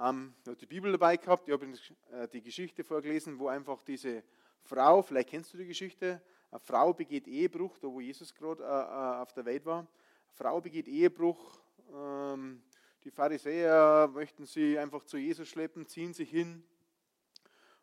Ähm, 0.00 0.34
ich 0.42 0.46
habe 0.46 0.56
die 0.56 0.66
Bibel 0.66 0.92
dabei 0.92 1.16
gehabt, 1.16 1.48
ich 1.48 1.52
habe 1.52 1.66
äh, 2.12 2.28
die 2.28 2.42
Geschichte 2.42 2.84
vorgelesen, 2.84 3.38
wo 3.38 3.48
einfach 3.48 3.82
diese 3.82 4.22
Frau, 4.62 5.02
vielleicht 5.02 5.30
kennst 5.30 5.52
du 5.52 5.58
die 5.58 5.66
Geschichte, 5.66 6.22
eine 6.50 6.60
Frau 6.60 6.92
begeht 6.92 7.26
Ehebruch, 7.26 7.78
da 7.78 7.88
wo 7.88 8.00
Jesus 8.00 8.34
gerade 8.34 8.62
äh, 8.62 8.66
äh, 8.66 9.22
auf 9.22 9.32
der 9.32 9.44
Welt 9.44 9.66
war. 9.66 9.80
Eine 9.80 9.88
Frau 10.34 10.60
begeht 10.60 10.86
Ehebruch, 10.86 11.60
ähm, 11.92 12.62
die 13.04 13.10
Pharisäer 13.10 14.08
möchten 14.12 14.46
sie 14.46 14.78
einfach 14.78 15.04
zu 15.04 15.16
Jesus 15.16 15.48
schleppen, 15.48 15.86
ziehen 15.86 16.14
sich 16.14 16.30
hin. 16.30 16.64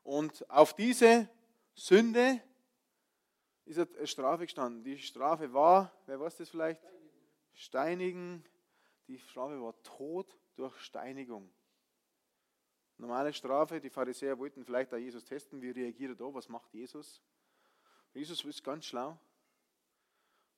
Und 0.03 0.49
auf 0.49 0.73
diese 0.73 1.27
Sünde 1.73 2.41
ist 3.65 3.79
eine 3.79 4.07
Strafe 4.07 4.43
gestanden. 4.43 4.83
Die 4.83 4.99
Strafe 4.99 5.51
war, 5.51 5.91
wer 6.05 6.19
weiß 6.19 6.37
das 6.37 6.49
vielleicht? 6.49 6.81
Steinigen. 7.53 8.45
Die 9.07 9.19
Strafe 9.19 9.59
war 9.61 9.73
Tod 9.83 10.37
durch 10.55 10.77
Steinigung. 10.79 11.49
Normale 12.97 13.33
Strafe, 13.33 13.81
die 13.81 13.89
Pharisäer 13.89 14.37
wollten 14.37 14.63
vielleicht 14.63 14.93
auch 14.93 14.97
Jesus 14.97 15.23
testen, 15.25 15.61
wie 15.61 15.71
reagiert 15.71 16.11
er 16.11 16.15
da, 16.15 16.33
was 16.33 16.47
macht 16.47 16.73
Jesus? 16.73 17.21
Jesus 18.13 18.43
ist 18.45 18.63
ganz 18.63 18.85
schlau 18.85 19.19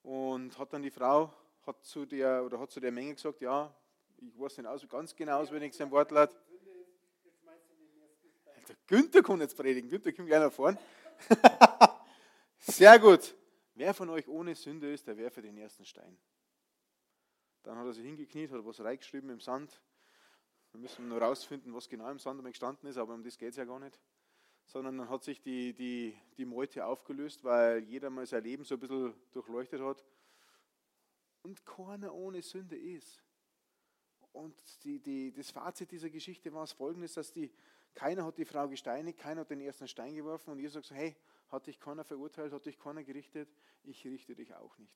und 0.03 0.57
hat 0.57 0.71
dann 0.71 0.83
die 0.83 0.91
Frau, 0.91 1.33
hat 1.65 1.83
zu 1.83 2.05
der, 2.05 2.45
oder 2.45 2.59
hat 2.59 2.71
zu 2.71 2.79
der 2.79 2.91
Menge 2.91 3.15
gesagt, 3.15 3.41
ja, 3.41 3.75
ich 4.17 4.39
weiß 4.39 4.57
nicht 4.57 4.67
aus, 4.67 4.87
ganz 4.87 5.15
genau 5.15 5.39
auswendig 5.39 5.73
sein 5.73 5.89
Wortlaut. 5.91 6.35
Der 8.67 8.75
Günther 8.85 9.23
kann 9.23 9.41
jetzt 9.41 9.55
predigen. 9.55 9.89
Günther, 9.89 10.13
komm 10.13 10.25
gleich 10.25 10.39
nach 10.39 10.51
vorne. 10.51 10.77
Sehr 12.59 12.99
gut. 12.99 13.35
Wer 13.75 13.93
von 13.93 14.09
euch 14.09 14.27
ohne 14.27 14.55
Sünde 14.55 14.91
ist, 14.91 15.07
der 15.07 15.17
werfe 15.17 15.41
den 15.41 15.57
ersten 15.57 15.85
Stein. 15.85 16.17
Dann 17.63 17.77
hat 17.77 17.85
er 17.85 17.93
sich 17.93 18.05
hingekniet, 18.05 18.51
hat 18.51 18.65
was 18.65 18.79
reingeschrieben 18.79 19.29
im 19.29 19.39
Sand. 19.39 19.81
Wir 20.77 20.83
müssen 20.83 21.07
nur 21.07 21.19
rausfinden, 21.19 21.73
was 21.73 21.89
genau 21.89 22.07
im 22.11 22.19
Sand 22.19 22.45
gestanden 22.45 22.87
ist, 22.87 22.97
aber 22.97 23.15
um 23.15 23.23
das 23.23 23.35
geht 23.35 23.49
es 23.49 23.55
ja 23.55 23.65
gar 23.65 23.79
nicht. 23.79 23.99
Sondern 24.67 24.99
dann 24.99 25.09
hat 25.09 25.23
sich 25.23 25.41
die, 25.41 25.73
die, 25.73 26.15
die 26.37 26.45
Meute 26.45 26.85
aufgelöst, 26.85 27.43
weil 27.43 27.79
jeder 27.79 28.11
mal 28.11 28.27
sein 28.27 28.43
Leben 28.43 28.63
so 28.63 28.75
ein 28.75 28.79
bisschen 28.79 29.15
durchleuchtet 29.31 29.81
hat. 29.81 30.05
Und 31.41 31.65
keiner 31.65 32.13
ohne 32.13 32.43
Sünde 32.43 32.77
ist. 32.77 33.23
Und 34.33 34.53
die, 34.83 34.99
die, 34.99 35.31
das 35.31 35.49
Fazit 35.49 35.89
dieser 35.89 36.11
Geschichte 36.11 36.53
war 36.53 36.65
es 36.65 36.73
folgendes, 36.73 37.15
dass 37.15 37.33
die, 37.33 37.51
keiner 37.95 38.23
hat 38.23 38.37
die 38.37 38.45
Frau 38.45 38.67
gesteinigt, 38.67 39.17
keiner 39.17 39.41
hat 39.41 39.49
den 39.49 39.61
ersten 39.61 39.87
Stein 39.87 40.13
geworfen 40.13 40.51
und 40.51 40.59
Jesus 40.59 40.75
hat 40.75 40.83
gesagt, 40.83 41.01
hey, 41.01 41.15
hat 41.49 41.65
dich 41.65 41.79
keiner 41.79 42.03
verurteilt, 42.03 42.53
hat 42.53 42.67
dich 42.67 42.77
keiner 42.77 43.03
gerichtet, 43.03 43.49
ich 43.81 44.05
richte 44.05 44.35
dich 44.35 44.53
auch 44.53 44.77
nicht. 44.77 44.93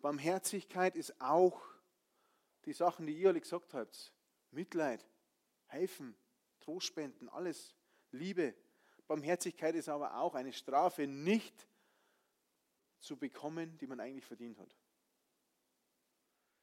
Barmherzigkeit 0.00 0.96
ist 0.96 1.20
auch 1.20 1.62
die 2.64 2.72
Sachen, 2.72 3.06
die 3.06 3.16
ihr 3.16 3.28
alle 3.28 3.40
gesagt 3.40 3.72
habt. 3.72 4.12
Mitleid, 4.50 5.06
helfen, 5.66 6.16
Trost 6.60 6.86
spenden, 6.86 7.28
alles, 7.28 7.74
Liebe. 8.10 8.54
Barmherzigkeit 9.06 9.74
ist 9.74 9.88
aber 9.88 10.18
auch 10.18 10.34
eine 10.34 10.52
Strafe 10.52 11.06
nicht 11.06 11.66
zu 13.00 13.16
bekommen, 13.16 13.78
die 13.78 13.86
man 13.86 14.00
eigentlich 14.00 14.24
verdient 14.24 14.58
hat. 14.58 14.76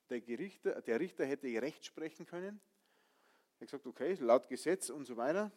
Der, 0.09 0.21
Gerichter, 0.21 0.81
der 0.81 0.99
Richter 0.99 1.25
hätte 1.25 1.47
Recht 1.61 1.85
sprechen 1.85 2.25
können. 2.25 2.61
Er 3.57 3.61
hat 3.61 3.67
gesagt, 3.67 3.87
okay, 3.87 4.13
laut 4.15 4.47
Gesetz 4.47 4.89
und 4.89 5.05
so 5.05 5.17
weiter. 5.17 5.51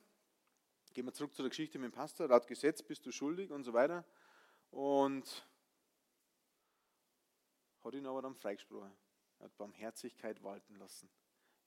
Gehen 0.94 1.04
wir 1.04 1.12
zurück 1.12 1.35
zu 1.35 1.42
der 1.42 1.50
Geschichte 1.50 1.78
mit 1.78 1.92
dem 1.92 1.94
Pastor. 1.94 2.28
Laut 2.28 2.47
Gesetz 2.47 2.82
bist 2.82 3.04
du 3.04 3.12
schuldig 3.12 3.50
und 3.50 3.64
so 3.64 3.73
weiter. 3.73 4.04
Und 4.70 5.47
hat 7.85 7.94
ihn 7.94 8.06
aber 8.06 8.23
dann 8.23 8.35
freigesprochen. 8.35 8.92
Er 9.38 9.47
hat 9.47 9.56
Barmherzigkeit 9.56 10.42
walten 10.42 10.76
lassen. 10.76 11.11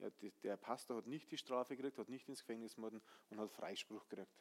Ja, 0.01 0.09
der 0.43 0.57
Pastor 0.57 0.97
hat 0.97 1.05
nicht 1.05 1.29
die 1.29 1.37
Strafe 1.37 1.75
gekriegt, 1.75 1.99
hat 1.99 2.09
nicht 2.09 2.27
ins 2.27 2.39
Gefängnis 2.39 2.75
worden 2.77 3.01
und 3.29 3.39
hat 3.39 3.51
Freispruch 3.51 4.07
gekriegt. 4.09 4.33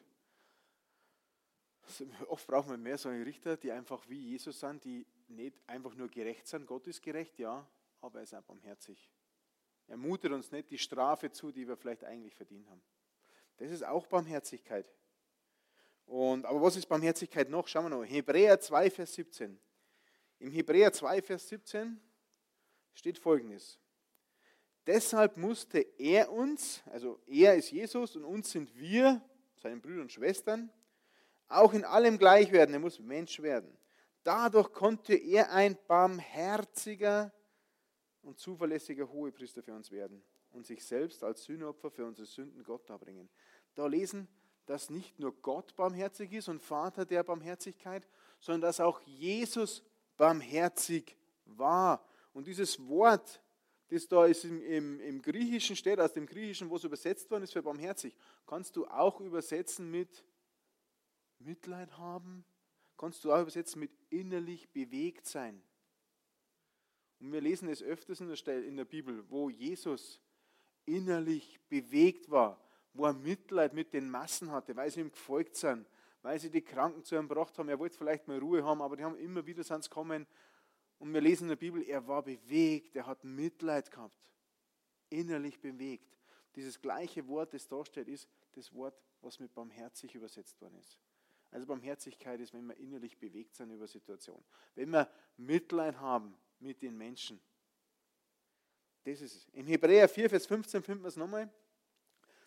Also 1.83 2.05
oft 2.29 2.47
brauchen 2.47 2.71
wir 2.71 2.77
mehr 2.77 2.97
solche 2.97 3.25
Richter, 3.25 3.57
die 3.57 3.71
einfach 3.71 4.09
wie 4.09 4.19
Jesus 4.19 4.59
sind, 4.59 4.83
die 4.83 5.05
nicht 5.27 5.57
einfach 5.67 5.93
nur 5.93 6.09
gerecht 6.09 6.47
sind. 6.47 6.65
Gott 6.65 6.87
ist 6.87 7.01
gerecht, 7.03 7.37
ja, 7.37 7.67
aber 8.01 8.19
er 8.19 8.23
ist 8.23 8.33
auch 8.33 8.41
barmherzig. 8.41 9.07
Er 9.87 9.97
mutet 9.97 10.31
uns 10.31 10.51
nicht 10.51 10.71
die 10.71 10.79
Strafe 10.79 11.31
zu, 11.31 11.51
die 11.51 11.67
wir 11.67 11.77
vielleicht 11.77 12.03
eigentlich 12.03 12.33
verdient 12.33 12.67
haben. 12.67 12.81
Das 13.57 13.69
ist 13.69 13.83
auch 13.83 14.07
Barmherzigkeit. 14.07 14.91
Und, 16.05 16.45
aber 16.45 16.61
was 16.61 16.75
ist 16.75 16.87
Barmherzigkeit 16.87 17.49
noch? 17.49 17.67
Schauen 17.67 17.85
wir 17.85 17.89
noch. 17.89 18.03
Hebräer 18.03 18.59
2, 18.59 18.89
Vers 18.89 19.13
17. 19.13 19.59
Im 20.39 20.51
Hebräer 20.51 20.91
2, 20.91 21.21
Vers 21.21 21.47
17 21.49 22.01
steht 22.95 23.19
folgendes. 23.19 23.79
Deshalb 24.87 25.37
musste 25.37 25.79
er 25.97 26.31
uns, 26.31 26.81
also 26.87 27.19
er 27.27 27.55
ist 27.55 27.71
Jesus 27.71 28.15
und 28.15 28.25
uns 28.25 28.51
sind 28.51 28.75
wir, 28.75 29.21
seine 29.55 29.79
Brüder 29.79 30.01
und 30.01 30.11
Schwestern, 30.11 30.71
auch 31.47 31.73
in 31.73 31.83
allem 31.83 32.17
gleich 32.17 32.51
werden. 32.51 32.73
Er 32.73 32.79
muss 32.79 32.99
Mensch 32.99 33.41
werden. 33.41 33.77
Dadurch 34.23 34.71
konnte 34.71 35.13
er 35.15 35.51
ein 35.51 35.77
barmherziger 35.87 37.31
und 38.21 38.39
zuverlässiger 38.39 39.09
Hohepriester 39.09 39.61
für 39.61 39.73
uns 39.73 39.91
werden 39.91 40.23
und 40.51 40.65
sich 40.65 40.83
selbst 40.83 41.23
als 41.23 41.43
Sühnopfer 41.43 41.89
für 41.89 42.05
unsere 42.05 42.27
Sünden 42.27 42.63
Gott 42.63 42.89
darbringen. 42.89 43.29
Da 43.75 43.87
lesen, 43.87 44.27
dass 44.65 44.89
nicht 44.89 45.19
nur 45.19 45.33
Gott 45.41 45.75
barmherzig 45.75 46.33
ist 46.33 46.47
und 46.47 46.61
Vater 46.61 47.05
der 47.05 47.23
Barmherzigkeit, 47.23 48.07
sondern 48.39 48.61
dass 48.61 48.79
auch 48.79 49.01
Jesus 49.01 49.83
barmherzig 50.17 51.17
war. 51.45 52.05
Und 52.33 52.47
dieses 52.47 52.87
Wort, 52.87 53.41
das 53.91 54.07
da 54.07 54.25
ist 54.25 54.45
im, 54.45 54.63
im, 54.63 54.99
im 55.01 55.21
Griechischen 55.21 55.75
steht, 55.75 55.99
aus 55.99 56.13
dem 56.13 56.25
Griechischen, 56.25 56.69
wo 56.69 56.77
es 56.77 56.85
übersetzt 56.85 57.29
worden 57.29 57.43
ist 57.43 57.51
für 57.51 57.61
barmherzig, 57.61 58.15
kannst 58.47 58.77
du 58.77 58.87
auch 58.87 59.19
übersetzen 59.19 59.91
mit 59.91 60.23
Mitleid 61.39 61.97
haben, 61.97 62.45
kannst 62.97 63.25
du 63.25 63.33
auch 63.33 63.41
übersetzen 63.41 63.81
mit 63.81 63.91
innerlich 64.09 64.69
bewegt 64.69 65.25
sein. 65.25 65.61
Und 67.19 67.33
wir 67.33 67.41
lesen 67.41 67.67
es 67.67 67.83
öfters 67.83 68.21
in 68.21 68.29
der, 68.29 68.37
Stelle, 68.37 68.65
in 68.65 68.77
der 68.77 68.85
Bibel, 68.85 69.29
wo 69.29 69.49
Jesus 69.49 70.21
innerlich 70.85 71.59
bewegt 71.67 72.31
war, 72.31 72.63
wo 72.93 73.05
er 73.05 73.13
Mitleid 73.13 73.73
mit 73.73 73.91
den 73.91 74.09
Massen 74.09 74.51
hatte, 74.51 74.73
weil 74.73 74.89
sie 74.89 75.01
ihm 75.01 75.11
gefolgt 75.11 75.57
sind, 75.57 75.85
weil 76.21 76.39
sie 76.39 76.49
die 76.49 76.61
Kranken 76.61 77.03
zu 77.03 77.15
ihm 77.15 77.27
gebracht 77.27 77.57
haben. 77.57 77.67
Er 77.67 77.77
wollte 77.77 77.97
vielleicht 77.97 78.29
mal 78.29 78.39
Ruhe 78.39 78.63
haben, 78.63 78.81
aber 78.81 78.95
die 78.95 79.03
haben 79.03 79.17
immer 79.17 79.45
wieder 79.45 79.65
sonst 79.65 79.89
kommen. 79.89 80.25
Und 81.01 81.15
wir 81.15 81.21
lesen 81.21 81.45
in 81.45 81.49
der 81.49 81.55
Bibel, 81.55 81.81
er 81.81 82.07
war 82.07 82.21
bewegt, 82.21 82.95
er 82.95 83.07
hat 83.07 83.23
Mitleid 83.23 83.89
gehabt, 83.89 84.31
innerlich 85.09 85.59
bewegt. 85.59 86.15
Dieses 86.55 86.79
gleiche 86.79 87.27
Wort, 87.27 87.55
das 87.55 87.67
da 87.67 87.83
steht, 87.83 88.07
ist 88.07 88.29
das 88.51 88.71
Wort, 88.71 88.93
was 89.21 89.39
mit 89.39 89.51
barmherzig 89.51 90.13
übersetzt 90.13 90.61
worden 90.61 90.77
ist. 90.77 90.99
Also 91.49 91.65
Barmherzigkeit 91.65 92.39
ist, 92.39 92.53
wenn 92.53 92.67
wir 92.67 92.77
innerlich 92.77 93.17
bewegt 93.17 93.55
sind 93.55 93.71
über 93.71 93.87
Situationen. 93.87 94.45
Wenn 94.75 94.91
wir 94.91 95.09
Mitleid 95.37 95.99
haben 95.99 96.37
mit 96.59 96.83
den 96.83 96.95
Menschen. 96.95 97.41
Das 99.03 99.21
ist 99.21 99.35
es. 99.35 99.49
Im 99.53 99.65
Hebräer 99.65 100.07
4, 100.07 100.29
Vers 100.29 100.45
15 100.45 100.83
finden 100.83 101.03
wir 101.03 101.07
es 101.07 101.17
nochmal. 101.17 101.51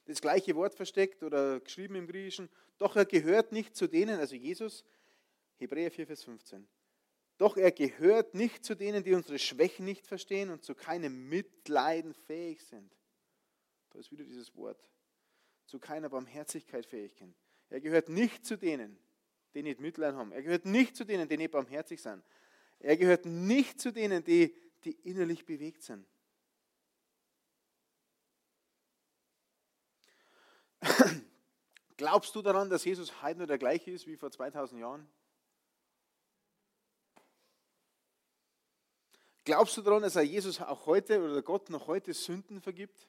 Das 0.04 0.20
gleiche 0.20 0.54
Wort 0.54 0.76
versteckt 0.76 1.24
oder 1.24 1.58
geschrieben 1.58 1.96
im 1.96 2.06
Griechischen. 2.06 2.48
Doch 2.78 2.94
er 2.94 3.04
gehört 3.04 3.50
nicht 3.50 3.74
zu 3.74 3.88
denen, 3.88 4.20
also 4.20 4.36
Jesus, 4.36 4.84
Hebräer 5.56 5.90
4, 5.90 6.06
Vers 6.06 6.22
15. 6.22 6.68
Doch 7.44 7.58
er 7.58 7.72
gehört 7.72 8.32
nicht 8.34 8.64
zu 8.64 8.74
denen, 8.74 9.04
die 9.04 9.12
unsere 9.12 9.38
Schwächen 9.38 9.84
nicht 9.84 10.06
verstehen 10.06 10.48
und 10.48 10.64
zu 10.64 10.74
keinem 10.74 11.28
Mitleiden 11.28 12.14
fähig 12.14 12.64
sind. 12.64 12.90
Da 13.90 13.98
ist 13.98 14.10
wieder 14.10 14.24
dieses 14.24 14.56
Wort. 14.56 14.82
Zu 15.66 15.78
keiner 15.78 16.08
Barmherzigkeit 16.08 16.86
fähig 16.86 17.12
sind. 17.12 17.36
Er 17.68 17.82
gehört 17.82 18.08
nicht 18.08 18.46
zu 18.46 18.56
denen, 18.56 18.98
die 19.52 19.62
nicht 19.62 19.78
Mitleid 19.78 20.14
haben. 20.14 20.32
Er 20.32 20.42
gehört 20.42 20.64
nicht 20.64 20.96
zu 20.96 21.04
denen, 21.04 21.28
die 21.28 21.36
nicht 21.36 21.50
barmherzig 21.50 22.00
sind. 22.00 22.24
Er 22.78 22.96
gehört 22.96 23.26
nicht 23.26 23.78
zu 23.78 23.92
denen, 23.92 24.24
die, 24.24 24.56
die 24.82 24.92
innerlich 25.02 25.44
bewegt 25.44 25.82
sind. 25.82 26.06
Glaubst 31.98 32.34
du 32.34 32.40
daran, 32.40 32.70
dass 32.70 32.86
Jesus 32.86 33.20
heute 33.20 33.40
noch 33.40 33.46
der 33.46 33.58
gleiche 33.58 33.90
ist 33.90 34.06
wie 34.06 34.16
vor 34.16 34.30
2000 34.30 34.80
Jahren? 34.80 35.06
Glaubst 39.44 39.76
du 39.76 39.82
daran, 39.82 40.02
dass 40.02 40.14
Jesus 40.14 40.60
auch 40.60 40.86
heute 40.86 41.22
oder 41.22 41.42
Gott 41.42 41.68
noch 41.68 41.86
heute 41.86 42.14
Sünden 42.14 42.62
vergibt? 42.62 43.06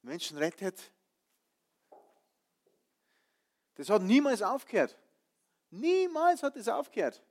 Menschen 0.00 0.38
rettet? 0.38 0.90
Das 3.74 3.90
hat 3.90 4.02
niemals 4.02 4.42
aufgehört. 4.42 4.98
Niemals 5.70 6.42
hat 6.42 6.56
es 6.56 6.68
aufgehört. 6.68 7.22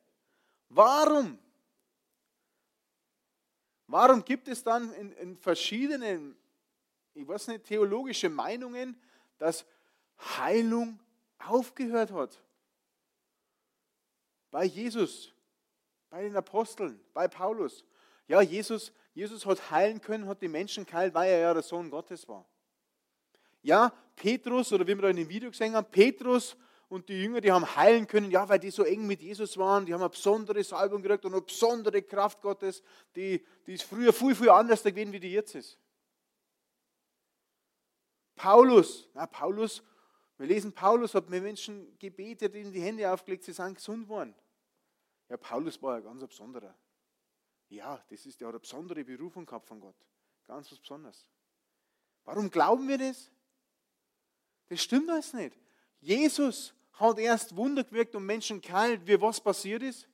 Warum? 0.70 1.38
Warum 3.88 4.24
gibt 4.24 4.48
es 4.48 4.63
dann 4.63 4.94
in, 4.94 5.12
in 5.13 5.38
verschiedenen, 5.38 6.38
ich 7.13 7.28
weiß 7.28 7.48
nicht, 7.48 7.65
theologische 7.65 8.30
Meinungen, 8.30 9.00
dass 9.38 9.65
Heilung 10.17 11.00
aufgehört 11.39 12.12
hat? 12.12 12.41
Bei 14.50 14.65
Jesus, 14.65 15.34
bei 16.12 16.24
den 16.24 16.36
Aposteln, 16.36 17.00
bei 17.13 17.28
Paulus. 17.28 17.86
Ja, 18.28 18.41
Jesus, 18.41 18.91
Jesus 19.13 19.45
hat 19.45 19.71
heilen 19.71 20.02
können, 20.02 20.28
hat 20.28 20.41
die 20.41 20.50
Menschen 20.50 20.86
geheilt, 20.86 21.13
weil 21.15 21.32
er 21.32 21.39
ja 21.39 21.54
der 21.54 21.63
Sohn 21.63 21.89
Gottes 21.89 22.28
war. 22.28 22.45
Ja, 23.63 23.93
Petrus, 24.15 24.71
oder 24.74 24.86
wie 24.86 24.95
wir 24.95 25.02
da 25.02 25.10
in 25.10 25.15
dem 25.15 25.30
Video 25.30 25.50
gesehen 25.50 25.74
haben, 25.74 25.89
Petrus 25.89 26.58
und 26.89 27.08
die 27.08 27.24
Jünger, 27.24 27.39
die 27.39 27.52
haben 27.52 27.76
heilen 27.76 28.06
können, 28.08 28.30
ja, 28.30 28.47
weil 28.50 28.60
die 28.60 28.71
so 28.71 28.84
eng 28.84 29.08
mit 29.08 29.21
Jesus 29.21 29.58
waren, 29.58 29.86
die 29.86 29.93
haben 29.93 30.02
eine 30.02 30.10
besondere 30.10 30.62
Salbung 30.63 31.02
gekriegt 31.02 31.24
und 31.24 31.34
eine 31.34 31.41
besondere 31.41 32.02
Kraft 32.02 32.41
Gottes, 32.41 32.84
die, 33.15 33.45
die 33.65 33.74
ist 33.74 33.84
früher 33.84 34.12
viel, 34.12 34.36
viel 34.36 34.50
anders 34.50 34.84
gewesen, 34.84 35.13
wie 35.13 35.19
die 35.19 35.32
jetzt 35.32 35.56
ist. 35.56 35.80
Paulus, 38.36 39.08
na, 39.13 39.28
Paulus, 39.28 39.82
wir 40.38 40.47
lesen, 40.47 40.74
Paulus 40.74 41.13
hat 41.13 41.30
mit 41.30 41.41
Menschen 41.41 41.97
gebetet, 42.00 42.54
ihnen 42.56 42.74
die 42.74 42.82
Hände 42.82 43.10
aufgelegt, 43.10 43.43
sie 43.43 43.54
sind 43.54 43.76
gesund 43.76 44.10
worden. 44.10 44.36
Ja, 45.32 45.38
Paulus 45.38 45.82
war 45.82 45.96
ein 45.96 46.04
ganz 46.04 46.28
besonderer. 46.28 46.76
Ja, 47.70 48.04
das 48.10 48.26
ist, 48.26 48.41
der 48.41 48.50
hat 48.50 48.56
eine 48.56 48.60
besondere 48.60 49.02
Berufung 49.06 49.46
gehabt 49.46 49.65
von 49.65 49.80
Gott. 49.80 49.96
Ganz 50.46 50.70
was 50.70 50.80
Besonderes. 50.80 51.26
Warum 52.26 52.52
glauben 52.52 52.86
wir 52.89 52.98
das? 52.98 53.32
Das 54.67 54.84
stimmt 54.84 55.10
alles 55.10 55.32
nicht. 55.32 55.58
Jesus 56.02 56.74
hat 56.91 57.17
erst 57.17 57.56
Wunder 57.56 57.86
gewirkt 57.86 58.13
und 58.13 58.26
Menschen 58.26 58.60
geheilt, 58.60 59.08
wie 59.08 59.22
was 59.22 59.39
passiert 59.39 59.84
ist. 59.84 60.06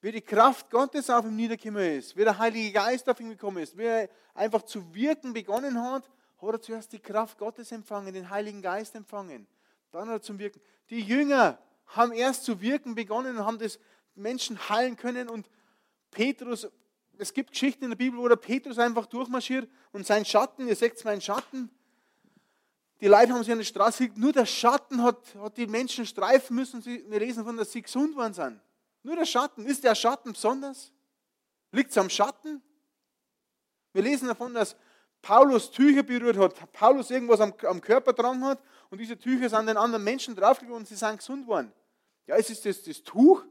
wie 0.00 0.10
die 0.10 0.20
Kraft 0.20 0.68
Gottes 0.68 1.08
auf 1.08 1.24
ihm 1.24 1.36
niedergekommen 1.36 1.98
ist, 1.98 2.16
wie 2.16 2.24
der 2.24 2.36
Heilige 2.36 2.72
Geist 2.72 3.08
auf 3.08 3.20
ihn 3.20 3.30
gekommen 3.30 3.62
ist, 3.62 3.76
wie 3.78 3.84
er 3.84 4.10
einfach 4.34 4.62
zu 4.62 4.92
wirken 4.92 5.32
begonnen 5.32 5.80
hat, 5.80 6.10
hat 6.38 6.52
er 6.52 6.60
zuerst 6.60 6.92
die 6.92 6.98
Kraft 6.98 7.38
Gottes 7.38 7.70
empfangen, 7.70 8.12
den 8.12 8.28
Heiligen 8.28 8.62
Geist 8.62 8.96
empfangen. 8.96 9.46
Dann 9.92 10.08
hat 10.08 10.16
er 10.16 10.22
zum 10.22 10.40
Wirken. 10.40 10.60
Die 10.90 11.02
Jünger 11.02 11.58
haben 11.86 12.12
erst 12.12 12.44
zu 12.44 12.60
wirken 12.60 12.94
begonnen 12.94 13.36
und 13.36 13.44
haben 13.44 13.58
das 13.58 13.78
Menschen 14.14 14.68
heilen 14.68 14.96
können 14.96 15.28
und 15.28 15.48
Petrus, 16.10 16.68
es 17.18 17.32
gibt 17.32 17.50
Geschichten 17.50 17.84
in 17.84 17.90
der 17.90 17.96
Bibel, 17.96 18.18
wo 18.18 18.28
der 18.28 18.36
Petrus 18.36 18.78
einfach 18.78 19.06
durchmarschiert 19.06 19.68
und 19.92 20.06
sein 20.06 20.24
Schatten, 20.24 20.68
ihr 20.68 20.76
seht 20.76 21.02
meinen 21.04 21.20
Schatten, 21.20 21.70
die 23.00 23.08
Leute 23.08 23.32
haben 23.32 23.42
sich 23.42 23.52
an 23.52 23.58
der 23.58 23.64
Straße 23.64 23.98
gelegt, 24.04 24.18
nur 24.18 24.32
der 24.32 24.46
Schatten 24.46 25.02
hat, 25.02 25.34
hat 25.34 25.56
die 25.56 25.66
Menschen 25.66 26.06
streifen 26.06 26.56
müssen, 26.56 26.84
wir 26.84 27.18
lesen 27.18 27.44
von, 27.44 27.56
dass 27.56 27.72
sie 27.72 27.82
gesund 27.82 28.16
worden 28.16 28.32
sind. 28.32 28.60
Nur 29.02 29.16
der 29.16 29.26
Schatten. 29.26 29.66
Ist 29.66 29.84
der 29.84 29.94
Schatten 29.94 30.32
besonders? 30.32 30.92
Liegt 31.72 31.90
es 31.90 31.98
am 31.98 32.08
Schatten? 32.08 32.62
Wir 33.92 34.02
lesen 34.02 34.28
davon, 34.28 34.54
dass 34.54 34.76
Paulus 35.20 35.70
Tücher 35.70 36.02
berührt 36.02 36.36
hat, 36.38 36.72
Paulus 36.72 37.10
irgendwas 37.10 37.40
am, 37.40 37.52
am 37.68 37.80
Körper 37.80 38.12
dran 38.12 38.42
hat 38.44 38.60
und 38.90 38.98
diese 38.98 39.18
Tücher 39.18 39.48
sind 39.48 39.66
den 39.66 39.76
anderen 39.76 40.04
Menschen 40.04 40.34
draufgegangen 40.34 40.78
und 40.78 40.88
sie 40.88 40.94
sind 40.94 41.18
gesund 41.18 41.46
worden. 41.46 41.72
Ja, 42.26 42.36
ist 42.36 42.50
es 42.50 42.60
das, 42.60 42.82
das 42.82 43.02
Tuch? 43.02 43.44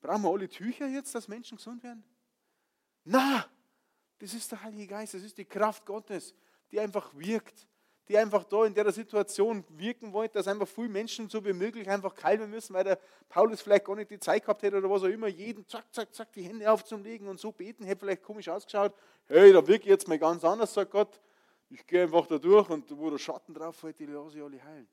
Brauchen 0.00 0.22
wir 0.22 0.30
alle 0.30 0.48
Tücher 0.48 0.86
jetzt, 0.86 1.14
dass 1.14 1.28
Menschen 1.28 1.56
gesund 1.56 1.82
werden? 1.82 2.04
Na, 3.04 3.46
das 4.18 4.34
ist 4.34 4.50
der 4.50 4.62
Heilige 4.62 4.86
Geist, 4.86 5.14
das 5.14 5.22
ist 5.22 5.36
die 5.38 5.44
Kraft 5.44 5.84
Gottes, 5.86 6.34
die 6.70 6.80
einfach 6.80 7.10
wirkt 7.14 7.66
die 8.10 8.18
einfach 8.18 8.42
da 8.42 8.64
in 8.64 8.74
der 8.74 8.90
Situation 8.90 9.62
wirken 9.68 10.12
wollte, 10.12 10.34
dass 10.34 10.48
einfach 10.48 10.66
viele 10.66 10.88
Menschen 10.88 11.28
so 11.28 11.44
wie 11.44 11.52
möglich 11.52 11.88
einfach 11.88 12.12
kalben 12.12 12.50
müssen, 12.50 12.74
weil 12.74 12.82
der 12.82 12.98
Paulus 13.28 13.60
vielleicht 13.60 13.84
gar 13.84 13.94
nicht 13.94 14.10
die 14.10 14.18
Zeit 14.18 14.42
gehabt 14.42 14.64
hätte 14.64 14.78
oder 14.78 14.90
was 14.90 15.04
auch 15.04 15.06
immer, 15.06 15.28
jeden 15.28 15.64
zack, 15.68 15.84
zack, 15.92 16.12
zack, 16.12 16.32
die 16.32 16.42
Hände 16.42 16.68
aufzulegen 16.68 17.28
und 17.28 17.38
so 17.38 17.52
beten, 17.52 17.84
hätte 17.84 18.00
vielleicht 18.00 18.24
komisch 18.24 18.48
ausgeschaut. 18.48 18.92
Hey, 19.28 19.52
da 19.52 19.64
wirke 19.64 19.84
ich 19.84 19.90
jetzt 19.90 20.08
mal 20.08 20.18
ganz 20.18 20.42
anders, 20.42 20.74
sagt 20.74 20.90
Gott. 20.90 21.20
Ich 21.70 21.86
gehe 21.86 22.02
einfach 22.02 22.26
da 22.26 22.38
durch 22.38 22.68
und 22.68 22.96
wo 22.98 23.10
der 23.10 23.18
Schatten 23.18 23.54
drauf 23.54 23.76
fällt, 23.76 23.98
die 23.98 24.06
lasse 24.06 24.38
ich 24.38 24.44
alle 24.44 24.62
heilen. 24.62 24.88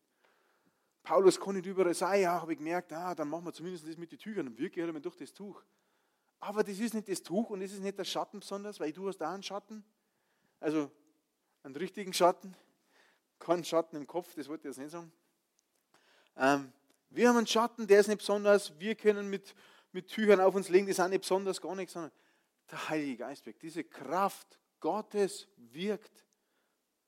Paulus 1.04 1.40
kann 1.40 1.56
nicht 1.56 1.66
überall 1.66 1.94
sein, 1.94 2.22
ja, 2.22 2.42
habe 2.42 2.54
ich 2.54 2.58
gemerkt, 2.58 2.94
ah, 2.94 3.16
dann 3.16 3.30
machen 3.30 3.46
wir 3.46 3.54
zumindest 3.54 3.88
das 3.88 3.98
mit 3.98 4.12
den 4.12 4.20
Tüchern, 4.20 4.46
dann 4.46 4.58
wirke 4.58 4.80
ich 4.82 4.86
halt 4.86 5.06
durch 5.06 5.16
das 5.16 5.34
Tuch. 5.34 5.64
Aber 6.40 6.64
das 6.64 6.78
ist 6.78 6.94
nicht 6.94 7.10
das 7.10 7.24
Tuch 7.24 7.50
und 7.50 7.62
das 7.62 7.72
ist 7.72 7.82
nicht 7.82 7.98
der 7.98 8.04
Schatten 8.04 8.40
besonders, 8.40 8.80
weil 8.80 8.92
du 8.92 9.08
hast 9.08 9.18
da 9.18 9.34
einen 9.34 9.44
Schatten, 9.44 9.84
also 10.60 10.92
einen 11.64 11.76
richtigen 11.76 12.14
Schatten 12.14 12.56
keinen 13.40 13.64
Schatten 13.64 13.96
im 13.96 14.08
Kopf, 14.08 14.34
das 14.36 14.48
wollte 14.48 14.68
ich 14.68 14.76
jetzt 14.76 14.84
nicht 14.84 14.92
sagen. 14.92 15.12
Ähm, 16.36 16.72
wir 17.10 17.30
haben 17.30 17.38
einen 17.38 17.48
Schatten, 17.48 17.88
der 17.88 18.00
ist 18.00 18.08
nicht 18.08 18.20
besonders. 18.20 18.78
Wir 18.80 18.96
können 18.96 19.30
mit, 19.30 19.56
mit 19.92 20.08
Tüchern 20.08 20.40
auf 20.40 20.56
uns 20.56 20.70
legen, 20.70 20.86
die 20.86 20.94
sind 20.94 21.10
nicht 21.10 21.22
besonders, 21.22 21.62
gar 21.62 21.76
nichts, 21.76 21.94
sondern 21.94 22.12
der 22.70 22.90
Heilige 22.90 23.18
Geist 23.18 23.46
wirkt. 23.46 23.62
Diese 23.62 23.84
Kraft 23.84 24.60
Gottes 24.80 25.48
wirkt. 25.56 26.26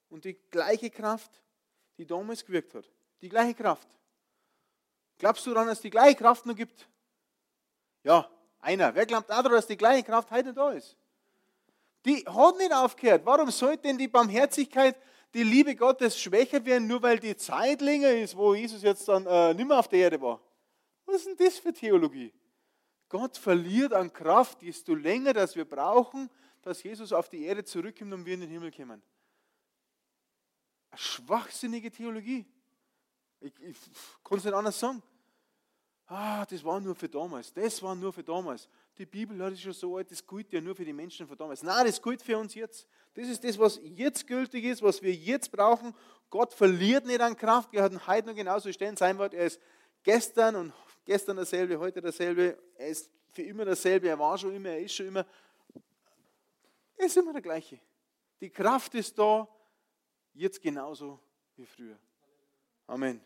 Und 0.10 0.26
die 0.26 0.38
gleiche 0.50 0.90
Kraft, 0.90 1.32
die 1.98 2.06
damals 2.06 2.46
gewirkt 2.46 2.74
hat, 2.74 2.90
die 3.22 3.30
gleiche 3.30 3.54
Kraft. 3.54 3.88
Glaubst 5.18 5.46
du 5.46 5.54
daran, 5.54 5.68
dass 5.68 5.80
es 5.80 5.82
die 5.82 5.90
gleiche 5.90 6.16
Kraft 6.16 6.46
noch 6.46 6.56
gibt? 6.56 6.88
Ja, 8.04 8.30
einer. 8.60 8.96
Wer 8.96 9.06
glaubt 9.06 9.30
auch 9.30 9.38
daran, 9.38 9.52
dass 9.52 9.68
die 9.68 9.78
gleiche 9.78 10.04
Kraft 10.04 10.32
heute 10.32 10.54
da 10.54 10.72
ist? 10.72 10.96
Die 12.06 12.26
hat 12.26 12.58
nicht 12.58 12.74
aufgehört. 12.74 13.26
Warum 13.26 13.52
sollte 13.52 13.84
denn 13.84 13.98
die 13.98 14.08
Barmherzigkeit 14.08 14.96
die 15.34 15.44
Liebe 15.44 15.76
Gottes 15.76 16.20
schwächer 16.20 16.64
werden, 16.66 16.88
nur 16.88 17.02
weil 17.02 17.20
die 17.20 17.36
Zeit 17.36 17.82
länger 17.82 18.12
ist, 18.12 18.36
wo 18.36 18.56
Jesus 18.56 18.82
jetzt 18.82 19.08
dann 19.08 19.26
äh, 19.26 19.54
nicht 19.54 19.68
mehr 19.68 19.78
auf 19.78 19.88
der 19.88 20.00
Erde 20.00 20.22
war. 20.22 20.42
Was 21.06 21.18
ist 21.18 21.28
denn 21.28 21.46
das 21.46 21.60
für 21.60 21.74
Theologie? 21.74 22.34
Gott 23.08 23.38
verliert 23.38 23.94
an 23.94 24.12
Kraft, 24.12 24.62
desto 24.62 24.94
länger 24.94 25.34
das 25.34 25.56
wir 25.56 25.66
brauchen, 25.66 26.30
dass 26.62 26.84
Jesus 26.84 27.14
auf 27.14 27.30
die 27.30 27.44
Erde 27.44 27.64
zurückkommt 27.64 28.14
und 28.14 28.26
wir 28.26 28.34
in 28.34 28.42
den 28.42 28.50
Himmel 28.50 28.72
kommen. 28.72 29.02
Eine 30.92 31.00
schwachsinnige 31.00 31.92
Theologie. 31.92 32.46
Ich, 33.40 33.54
ich 33.62 33.78
kann 34.24 34.38
es 34.38 34.44
nicht 34.44 34.54
anders 34.54 34.80
sagen. 34.80 35.02
Ah, 36.08 36.44
das 36.46 36.64
war 36.64 36.80
nur 36.80 36.96
für 36.96 37.08
damals. 37.08 37.54
Das 37.54 37.82
war 37.84 37.94
nur 37.94 38.12
für 38.12 38.24
damals. 38.24 38.68
Die 38.98 39.06
Bibel 39.06 39.42
hat 39.44 39.54
es 39.54 39.62
schon 39.62 39.74
so 39.74 39.96
alt, 39.96 40.10
das 40.10 40.26
gilt 40.26 40.52
ja 40.52 40.60
nur 40.60 40.76
für 40.76 40.84
die 40.84 40.92
Menschen 40.92 41.28
von 41.28 41.38
damals. 41.38 41.62
Nein, 41.62 41.86
das 41.86 42.02
gilt 42.02 42.22
für 42.22 42.38
uns 42.38 42.56
jetzt. 42.56 42.88
Das 43.14 43.28
ist 43.28 43.44
das, 43.44 43.60
was 43.60 43.80
jetzt 43.84 44.26
gültig 44.26 44.66
ist, 44.66 44.82
was 44.82 45.02
wir 45.04 45.14
jetzt 45.14 45.52
brauchen. 45.52 45.96
Gott 46.32 46.52
verliert 46.54 47.06
nicht 47.06 47.22
an 47.22 47.36
Kraft. 47.36 47.72
Wir 47.72 47.84
hatten 47.84 48.06
heute 48.08 48.28
noch 48.28 48.36
genauso 48.36 48.72
stehen. 48.72 48.98
Sein 48.98 49.20
Wort, 49.20 49.36
er 49.36 49.46
ist 49.46 49.62
gestern 50.02 50.56
und 50.56 50.74
gestern 51.06 51.38
dasselbe, 51.38 51.78
heute 51.78 52.02
dasselbe. 52.02 52.58
Er 52.76 52.88
ist 52.88 53.12
für 53.32 53.44
immer 53.44 53.66
dasselbe. 53.66 54.10
Er 54.10 54.18
war 54.18 54.36
schon 54.38 54.56
immer, 54.56 54.70
er 54.70 54.80
ist 54.80 54.96
schon 54.96 55.08
immer. 55.08 55.26
Er 56.98 57.06
ist 57.06 57.18
immer 57.18 57.34
der 57.34 57.44
gleiche. 57.44 57.80
Die 58.42 58.50
Kraft 58.50 58.96
ist 58.96 59.18
da, 59.18 59.48
jetzt 60.40 60.62
genauso 60.62 61.20
wie 61.56 61.66
früher. 61.66 61.98
Amen. 62.88 63.22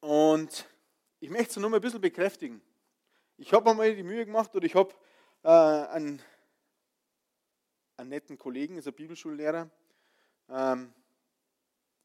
Und 0.00 0.66
ich 1.20 1.30
möchte 1.30 1.50
es 1.50 1.56
nur 1.56 1.70
mal 1.70 1.76
ein 1.76 1.82
bisschen 1.82 2.00
bekräftigen. 2.00 2.60
Ich 3.36 3.52
habe 3.52 3.70
einmal 3.70 3.94
die 3.94 4.02
Mühe 4.02 4.24
gemacht 4.26 4.54
oder 4.54 4.66
ich 4.66 4.74
habe 4.74 4.94
äh, 5.42 5.48
einen 5.48 6.22
einen 7.96 8.10
netten 8.10 8.38
Kollegen, 8.38 8.76
ist 8.76 8.88
ein 8.88 8.94
Bibelschullehrer. 8.94 9.70
Ähm, 10.48 10.92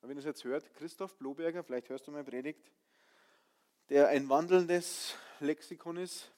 wenn 0.02 0.12
ihr 0.12 0.19
es 0.19 0.25
jetzt 0.25 0.43
hört, 0.43 0.73
Christoph 0.75 1.17
Bloberger, 1.17 1.63
vielleicht 1.63 1.89
hörst 1.89 2.08
du 2.08 2.12
mal 2.12 2.23
Predigt, 2.23 2.71
der 3.89 4.08
ein 4.10 4.30
wandelndes 4.30 5.15
Lexikon 5.39 5.97
ist. 5.97 6.32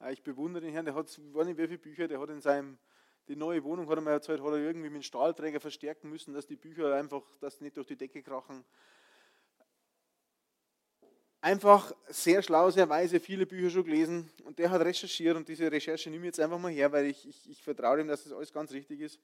Äh, 0.00 0.12
ich 0.12 0.22
bewundere 0.22 0.64
den 0.64 0.72
Herrn, 0.72 0.84
der 0.84 0.94
hat, 0.94 1.08
ich 1.08 1.34
weiß 1.34 1.46
nicht, 1.46 1.58
wie 1.58 1.66
viele 1.66 1.78
Bücher, 1.78 2.08
der 2.08 2.20
hat 2.20 2.30
in 2.30 2.40
seinem, 2.40 2.78
die 3.28 3.36
neue 3.36 3.62
Wohnung, 3.64 3.88
hat 3.88 3.98
er 3.98 4.02
mir 4.02 4.10
erzählt, 4.10 4.40
hat 4.40 4.52
er 4.52 4.58
irgendwie 4.58 4.88
mit 4.88 5.02
dem 5.02 5.02
Stahlträger 5.02 5.60
verstärken 5.60 6.10
müssen, 6.10 6.34
dass 6.34 6.46
die 6.46 6.56
Bücher 6.56 6.94
einfach, 6.94 7.22
dass 7.40 7.60
nicht 7.60 7.76
durch 7.76 7.86
die 7.86 7.96
Decke 7.96 8.22
krachen 8.22 8.64
einfach 11.46 11.92
sehr 12.08 12.42
schlau, 12.42 12.70
sehr 12.70 12.88
weise, 12.88 13.20
viele 13.20 13.46
Bücher 13.46 13.70
schon 13.70 13.84
gelesen 13.84 14.28
und 14.44 14.58
der 14.58 14.68
hat 14.68 14.80
recherchiert 14.80 15.36
und 15.36 15.46
diese 15.46 15.70
Recherche 15.70 16.10
nehme 16.10 16.24
ich 16.24 16.30
jetzt 16.30 16.40
einfach 16.40 16.58
mal 16.58 16.72
her, 16.72 16.90
weil 16.90 17.06
ich, 17.06 17.24
ich, 17.28 17.48
ich 17.48 17.62
vertraue 17.62 18.00
ihm, 18.00 18.08
dass 18.08 18.24
das 18.24 18.32
alles 18.32 18.52
ganz 18.52 18.72
richtig 18.72 19.00
ist. 19.00 19.20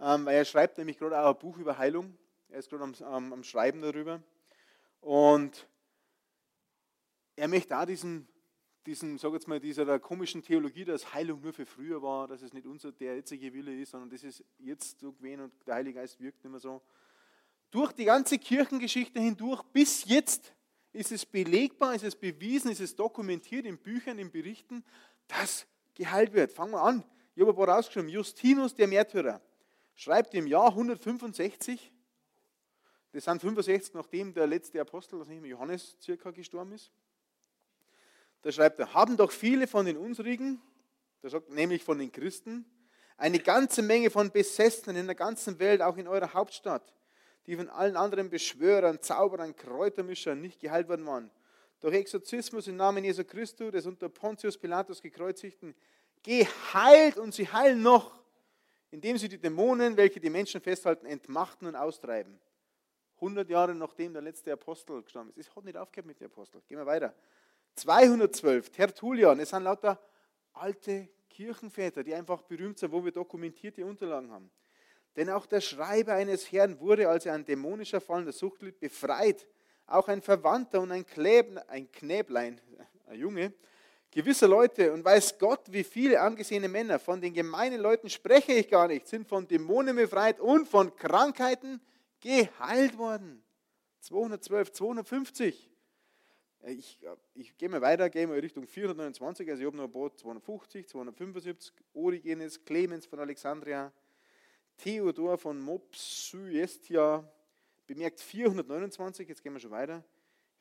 Ähm, 0.00 0.24
weil 0.24 0.36
er 0.36 0.46
schreibt 0.46 0.78
nämlich 0.78 0.98
gerade 0.98 1.20
auch 1.20 1.34
ein 1.34 1.38
Buch 1.38 1.58
über 1.58 1.76
Heilung. 1.76 2.16
Er 2.48 2.58
ist 2.58 2.70
gerade 2.70 2.84
am, 2.84 2.94
am, 3.04 3.32
am 3.34 3.44
Schreiben 3.44 3.82
darüber. 3.82 4.22
Und 5.02 5.66
er 7.36 7.48
möchte 7.48 7.78
auch 7.78 7.84
diesen, 7.84 8.26
diesen 8.86 9.18
sag 9.18 9.32
jetzt 9.32 9.48
mal, 9.48 9.60
dieser 9.60 9.98
komischen 9.98 10.42
Theologie, 10.42 10.84
dass 10.84 11.14
Heilung 11.14 11.40
nur 11.40 11.52
für 11.52 11.66
früher 11.66 12.02
war, 12.02 12.26
dass 12.28 12.42
es 12.42 12.52
nicht 12.52 12.66
unser 12.66 12.92
der 12.92 13.16
jetzige 13.16 13.52
Wille 13.52 13.74
ist, 13.80 13.90
sondern 13.90 14.10
das 14.10 14.24
ist 14.24 14.44
jetzt 14.58 15.00
so 15.00 15.12
gewesen 15.12 15.42
und 15.42 15.52
der 15.66 15.76
Heilige 15.76 16.00
Geist 16.00 16.20
wirkt 16.20 16.42
nicht 16.42 16.50
mehr 16.50 16.60
so. 16.60 16.82
Durch 17.70 17.92
die 17.92 18.04
ganze 18.04 18.38
Kirchengeschichte 18.38 19.20
hindurch 19.20 19.62
bis 19.72 20.04
jetzt 20.04 20.52
ist 20.92 21.12
es 21.12 21.24
belegbar, 21.24 21.94
ist 21.94 22.04
es 22.04 22.16
bewiesen, 22.16 22.70
ist 22.70 22.80
es 22.80 22.94
dokumentiert 22.94 23.64
in 23.64 23.78
Büchern, 23.78 24.18
in 24.18 24.30
Berichten, 24.30 24.84
dass 25.26 25.66
geheilt 25.94 26.32
wird. 26.32 26.52
Fangen 26.52 26.72
wir 26.72 26.82
an. 26.82 27.04
Ich 27.34 27.40
habe 27.40 27.52
ein 27.52 27.56
paar 27.56 27.68
rausgeschrieben. 27.68 28.08
Justinus, 28.10 28.74
der 28.74 28.88
Märtyrer, 28.88 29.40
schreibt 29.94 30.34
im 30.34 30.46
Jahr 30.46 30.68
165, 30.68 31.92
das 33.12 33.24
sind 33.24 33.40
65, 33.40 33.94
nachdem 33.94 34.32
der 34.32 34.46
letzte 34.46 34.80
Apostel, 34.80 35.18
nicht 35.26 35.44
Johannes, 35.44 35.96
circa 36.00 36.30
gestorben 36.30 36.72
ist. 36.72 36.90
Da 38.42 38.52
schreibt 38.52 38.78
er, 38.80 38.92
haben 38.92 39.16
doch 39.16 39.30
viele 39.30 39.66
von 39.66 39.86
den 39.86 39.96
unsrigen, 39.96 40.60
der 41.22 41.30
sagt 41.30 41.50
nämlich 41.50 41.84
von 41.84 41.98
den 41.98 42.10
Christen, 42.10 42.64
eine 43.16 43.38
ganze 43.38 43.82
Menge 43.82 44.10
von 44.10 44.30
Besessenen 44.30 44.96
in 44.96 45.06
der 45.06 45.14
ganzen 45.14 45.58
Welt, 45.60 45.80
auch 45.80 45.96
in 45.96 46.08
eurer 46.08 46.34
Hauptstadt, 46.34 46.92
die 47.46 47.56
von 47.56 47.68
allen 47.68 47.96
anderen 47.96 48.30
Beschwörern, 48.30 49.00
Zauberern, 49.00 49.54
Kräutermischern 49.54 50.40
nicht 50.40 50.60
geheilt 50.60 50.88
worden 50.88 51.06
waren. 51.06 51.30
Durch 51.80 51.94
Exorzismus 51.94 52.66
im 52.66 52.76
Namen 52.76 53.04
Jesu 53.04 53.24
Christi, 53.24 53.70
des 53.70 53.86
unter 53.86 54.08
Pontius 54.08 54.58
Pilatus 54.58 55.00
gekreuzigten, 55.00 55.74
geheilt 56.22 57.18
und 57.18 57.34
sie 57.34 57.48
heilen 57.48 57.82
noch, 57.82 58.20
indem 58.90 59.18
sie 59.18 59.28
die 59.28 59.38
Dämonen, 59.38 59.96
welche 59.96 60.20
die 60.20 60.30
Menschen 60.30 60.60
festhalten, 60.60 61.06
entmachten 61.06 61.66
und 61.66 61.76
austreiben. 61.76 62.38
100 63.16 63.48
Jahre 63.48 63.74
nachdem 63.74 64.12
der 64.12 64.22
letzte 64.22 64.52
Apostel 64.52 65.02
gestorben 65.02 65.30
ist. 65.30 65.38
Es 65.38 65.56
hat 65.56 65.64
nicht 65.64 65.76
aufgehört 65.76 66.06
mit 66.06 66.18
den 66.18 66.26
Aposteln. 66.26 66.62
Gehen 66.66 66.78
wir 66.78 66.86
weiter. 66.86 67.14
212, 67.74 68.70
Tertullian, 68.70 69.40
es 69.40 69.50
sind 69.50 69.64
lauter 69.64 70.00
alte 70.52 71.08
Kirchenväter, 71.28 72.04
die 72.04 72.14
einfach 72.14 72.42
berühmt 72.42 72.78
sind, 72.78 72.92
wo 72.92 73.04
wir 73.04 73.12
dokumentierte 73.12 73.84
Unterlagen 73.84 74.30
haben. 74.30 74.50
Denn 75.16 75.30
auch 75.30 75.46
der 75.46 75.60
Schreiber 75.60 76.14
eines 76.14 76.50
Herrn 76.50 76.78
wurde, 76.80 77.08
als 77.08 77.26
er 77.26 77.34
an 77.34 77.44
dämonischer 77.44 78.00
fallender 78.00 78.32
Sucht 78.32 78.62
litt, 78.62 78.80
befreit. 78.80 79.46
Auch 79.86 80.08
ein 80.08 80.22
Verwandter 80.22 80.80
und 80.80 80.90
ein, 80.90 81.04
Kläb, 81.04 81.58
ein 81.68 81.90
Knäblein, 81.90 82.60
ein 83.06 83.18
Junge, 83.18 83.52
gewisser 84.10 84.48
Leute, 84.48 84.92
und 84.92 85.04
weiß 85.04 85.38
Gott, 85.38 85.60
wie 85.70 85.84
viele 85.84 86.20
angesehene 86.20 86.68
Männer, 86.68 86.98
von 86.98 87.20
den 87.20 87.34
gemeinen 87.34 87.80
Leuten 87.80 88.08
spreche 88.08 88.52
ich 88.52 88.68
gar 88.68 88.88
nicht, 88.88 89.06
sind 89.08 89.26
von 89.26 89.46
Dämonen 89.46 89.96
befreit 89.96 90.40
und 90.40 90.68
von 90.68 90.94
Krankheiten 90.96 91.80
geheilt 92.20 92.96
worden. 92.96 93.42
212, 94.00 94.72
250. 94.72 95.71
Äh, 96.62 96.72
ich, 96.72 96.98
ich 97.34 97.56
gehe 97.56 97.68
mal 97.68 97.80
weiter, 97.80 98.08
gehe 98.10 98.26
mal 98.26 98.38
Richtung 98.38 98.66
429, 98.66 99.48
also 99.50 99.60
ich 99.60 99.66
habe 99.66 99.76
noch 99.76 99.84
ein 99.84 99.92
paar 99.92 100.14
250, 100.14 100.88
275, 100.88 101.72
Origenes, 101.94 102.64
Clemens 102.64 103.06
von 103.06 103.18
Alexandria, 103.18 103.92
Theodor 104.76 105.38
von 105.38 105.60
Mopsuestia, 105.60 107.28
bemerkt 107.86 108.20
429, 108.20 109.28
jetzt 109.28 109.42
gehen 109.42 109.52
wir 109.52 109.60
schon 109.60 109.70
weiter. 109.70 110.04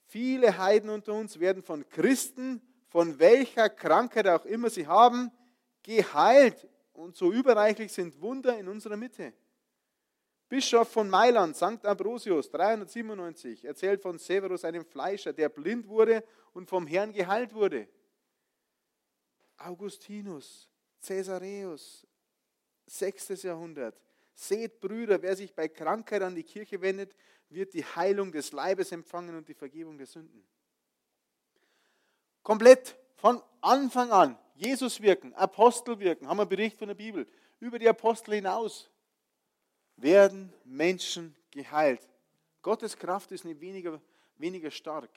Viele 0.06 0.58
Heiden 0.58 0.90
unter 0.90 1.14
uns 1.14 1.40
werden 1.40 1.64
von 1.64 1.88
Christen, 1.88 2.62
von 2.90 3.18
welcher 3.20 3.70
Krankheit 3.70 4.28
auch 4.28 4.46
immer 4.46 4.70
sie 4.70 4.86
haben, 4.86 5.32
geheilt. 5.84 6.68
Und 6.92 7.16
so 7.16 7.32
überreichlich 7.32 7.94
sind 7.94 8.22
Wunder 8.22 8.60
in 8.60 8.68
unserer 8.68 8.98
Mitte. 8.98 9.34
Bischof 10.52 10.90
von 10.90 11.10
Mailand, 11.10 11.56
St. 11.56 11.86
Ambrosius, 11.86 12.52
397, 12.52 13.64
erzählt 13.64 14.02
von 14.02 14.20
Severus, 14.20 14.66
einem 14.66 14.84
Fleischer, 14.84 15.32
der 15.32 15.48
blind 15.48 15.88
wurde 15.88 16.26
und 16.52 16.68
vom 16.68 16.86
Herrn 16.88 17.14
geheilt 17.14 17.54
wurde. 17.54 17.88
Augustinus, 19.56 20.70
Caesareus, 21.08 22.06
6. 22.86 23.44
Jahrhundert. 23.44 23.98
Seht, 24.34 24.82
Brüder, 24.82 25.22
wer 25.22 25.38
sich 25.38 25.56
bei 25.56 25.70
Krankheit 25.70 26.22
an 26.22 26.36
die 26.36 26.44
Kirche 26.44 26.82
wendet, 26.82 27.16
wird 27.48 27.74
die 27.74 27.86
Heilung 27.86 28.34
des 28.34 28.52
Leibes 28.52 28.92
empfangen 28.92 29.38
und 29.38 29.48
die 29.48 29.54
Vergebung 29.54 29.98
der 29.98 30.08
Sünden. 30.08 30.46
Komplett 32.44 32.98
von 33.16 33.42
Anfang 33.62 34.12
an. 34.12 34.38
Jesus 34.56 35.02
wirken, 35.02 35.34
Apostel 35.34 35.98
wirken, 36.00 36.28
haben 36.28 36.36
wir 36.36 36.42
einen 36.42 36.50
Bericht 36.50 36.78
von 36.78 36.90
der 36.90 36.96
Bibel. 36.96 37.26
Über 37.62 37.80
die 37.80 37.88
Apostel 37.88 38.34
hinaus 38.34 38.91
werden 40.02 40.54
Menschen 40.64 41.36
geheilt. 41.52 42.08
Gottes 42.62 42.98
Kraft 42.98 43.32
ist 43.32 43.46
nicht 43.46 43.60
weniger, 43.60 44.02
weniger 44.38 44.72
stark. 44.72 45.10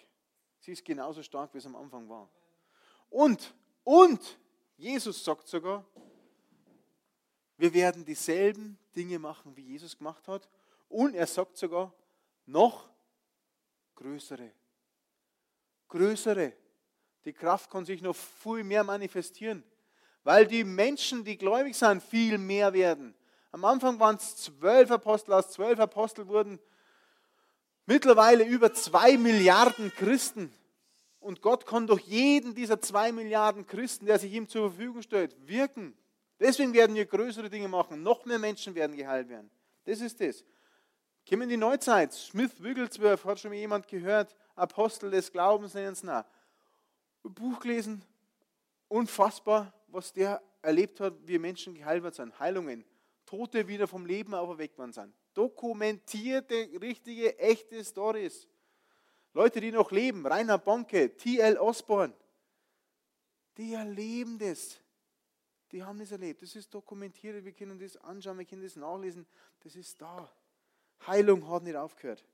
Sie 0.60 0.72
ist 0.72 0.84
genauso 0.84 1.22
stark, 1.22 1.52
wie 1.54 1.58
es 1.58 1.66
am 1.66 1.76
Anfang 1.76 2.08
war. 2.08 2.30
Und, 3.10 3.54
und, 3.82 4.38
Jesus 4.76 5.22
sagt 5.22 5.46
sogar, 5.46 5.84
wir 7.56 7.72
werden 7.72 8.04
dieselben 8.04 8.78
Dinge 8.96 9.18
machen, 9.18 9.56
wie 9.56 9.62
Jesus 9.62 9.96
gemacht 9.96 10.26
hat. 10.26 10.48
Und 10.88 11.14
er 11.14 11.26
sagt 11.26 11.56
sogar, 11.56 11.92
noch 12.46 12.88
größere. 13.94 14.50
Größere. 15.88 16.52
Die 17.24 17.32
Kraft 17.32 17.70
kann 17.70 17.84
sich 17.84 18.02
noch 18.02 18.16
viel 18.16 18.64
mehr 18.64 18.84
manifestieren, 18.84 19.62
weil 20.24 20.46
die 20.46 20.64
Menschen, 20.64 21.24
die 21.24 21.38
gläubig 21.38 21.74
sind, 21.74 22.02
viel 22.02 22.36
mehr 22.36 22.72
werden. 22.72 23.14
Am 23.54 23.64
Anfang 23.64 24.00
waren 24.00 24.16
es 24.16 24.34
zwölf 24.34 24.90
Apostel, 24.90 25.32
aus 25.32 25.52
zwölf 25.52 25.78
Apostel 25.78 26.26
wurden 26.26 26.58
mittlerweile 27.86 28.42
über 28.42 28.74
zwei 28.74 29.16
Milliarden 29.16 29.92
Christen. 29.94 30.52
Und 31.20 31.40
Gott 31.40 31.64
kann 31.64 31.86
durch 31.86 32.00
jeden 32.00 32.56
dieser 32.56 32.80
zwei 32.80 33.12
Milliarden 33.12 33.64
Christen, 33.64 34.06
der 34.06 34.18
sich 34.18 34.32
ihm 34.32 34.48
zur 34.48 34.70
Verfügung 34.72 35.02
stellt, 35.02 35.36
wirken. 35.46 35.96
Deswegen 36.40 36.74
werden 36.74 36.96
wir 36.96 37.06
größere 37.06 37.48
Dinge 37.48 37.68
machen. 37.68 38.02
Noch 38.02 38.24
mehr 38.24 38.40
Menschen 38.40 38.74
werden 38.74 38.96
geheilt 38.96 39.28
werden. 39.28 39.48
Das 39.84 40.00
ist 40.00 40.20
es. 40.20 40.44
Kommen 41.28 41.42
in 41.42 41.50
die 41.50 41.56
Neuzeit. 41.56 42.12
Smith 42.12 42.60
Wigglesworth, 42.60 43.24
hat 43.24 43.38
schon 43.38 43.52
jemand 43.52 43.86
gehört, 43.86 44.34
Apostel 44.56 45.12
des 45.12 45.30
Glaubens 45.30 45.74
nennen 45.74 45.92
es 45.92 46.02
nach. 46.02 46.24
Buch 47.22 47.60
gelesen, 47.60 48.04
unfassbar, 48.88 49.72
was 49.86 50.12
der 50.12 50.42
erlebt 50.60 50.98
hat, 50.98 51.14
wie 51.24 51.38
Menschen 51.38 51.76
geheilt 51.76 52.02
werden 52.02 52.14
sind. 52.14 52.40
Heilungen. 52.40 52.84
Tote 53.26 53.66
wieder 53.68 53.86
vom 53.86 54.06
Leben 54.06 54.34
auferweckt 54.34 54.78
worden 54.78 54.92
sind. 54.92 55.14
Dokumentierte, 55.32 56.68
richtige, 56.80 57.38
echte 57.38 57.84
Stories. 57.84 58.48
Leute, 59.32 59.60
die 59.60 59.72
noch 59.72 59.90
leben, 59.90 60.26
Rainer 60.26 60.58
Bonke, 60.58 61.16
T.L. 61.16 61.58
Osborne, 61.58 62.14
die 63.56 63.74
erleben 63.74 64.38
das. 64.38 64.80
Die 65.72 65.82
haben 65.82 65.98
das 65.98 66.12
erlebt. 66.12 66.42
Das 66.42 66.54
ist 66.54 66.72
dokumentiert. 66.72 67.44
Wir 67.44 67.52
können 67.52 67.78
das 67.78 67.96
anschauen, 67.96 68.38
wir 68.38 68.44
können 68.44 68.62
das 68.62 68.76
nachlesen. 68.76 69.26
Das 69.60 69.74
ist 69.74 70.00
da. 70.00 70.32
Heilung 71.06 71.48
hat 71.48 71.64
nicht 71.64 71.74
aufgehört. 71.74 72.24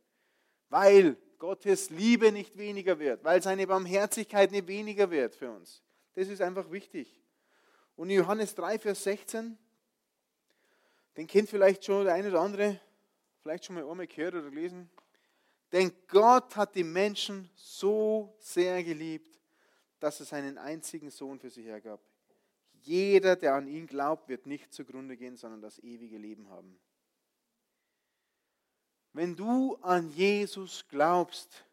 Weil 0.69 1.17
Gottes 1.39 1.89
Liebe 1.89 2.31
nicht 2.33 2.57
weniger 2.59 2.99
wird, 2.99 3.25
weil 3.25 3.43
seine 3.43 3.67
Barmherzigkeit 3.67 4.53
nicht 4.53 4.67
weniger 4.67 5.11
wird 5.11 5.35
für 5.35 5.51
uns. 5.51 5.83
Das 6.15 6.29
ist 6.29 6.43
einfach 6.43 6.71
wichtig. 6.71 7.19
Und 7.97 8.11
Johannes 8.11 8.55
3, 8.55 8.79
Vers 8.79 9.03
16, 9.05 9.59
den 11.17 11.27
kennt 11.27 11.49
vielleicht 11.49 11.85
schon 11.85 12.05
der 12.05 12.15
eine 12.15 12.29
oder 12.29 12.41
andere, 12.41 12.81
vielleicht 13.43 13.65
schon 13.65 13.77
mal 13.77 13.89
einmal 13.89 14.07
gehört 14.07 14.35
oder 14.35 14.51
gelesen. 14.51 14.91
Denn 15.73 15.93
Gott 16.09 16.57
hat 16.57 16.75
die 16.75 16.85
Menschen 16.85 17.49
so 17.55 18.35
sehr 18.39 18.83
geliebt, 18.83 19.41
dass 20.01 20.21
er 20.21 20.27
seinen 20.27 20.59
einzigen 20.59 21.11
Sohn 21.11 21.39
für 21.39 21.51
sie 21.51 21.63
hergab. 21.63 22.01
Jeder, 22.83 23.37
der 23.37 23.55
an 23.55 23.69
ihn 23.69 23.87
glaubt, 23.87 24.29
wird 24.29 24.47
nicht 24.47 24.73
zugrunde 24.73 25.17
gehen, 25.17 25.37
sondern 25.37 25.61
das 25.61 25.79
ewige 25.81 26.17
Leben 26.17 26.49
haben. 26.49 26.79
Wenn 29.13 29.37
du 29.37 29.77
an 29.77 30.11
Jesus 30.11 30.87
glaubst, 30.89 31.65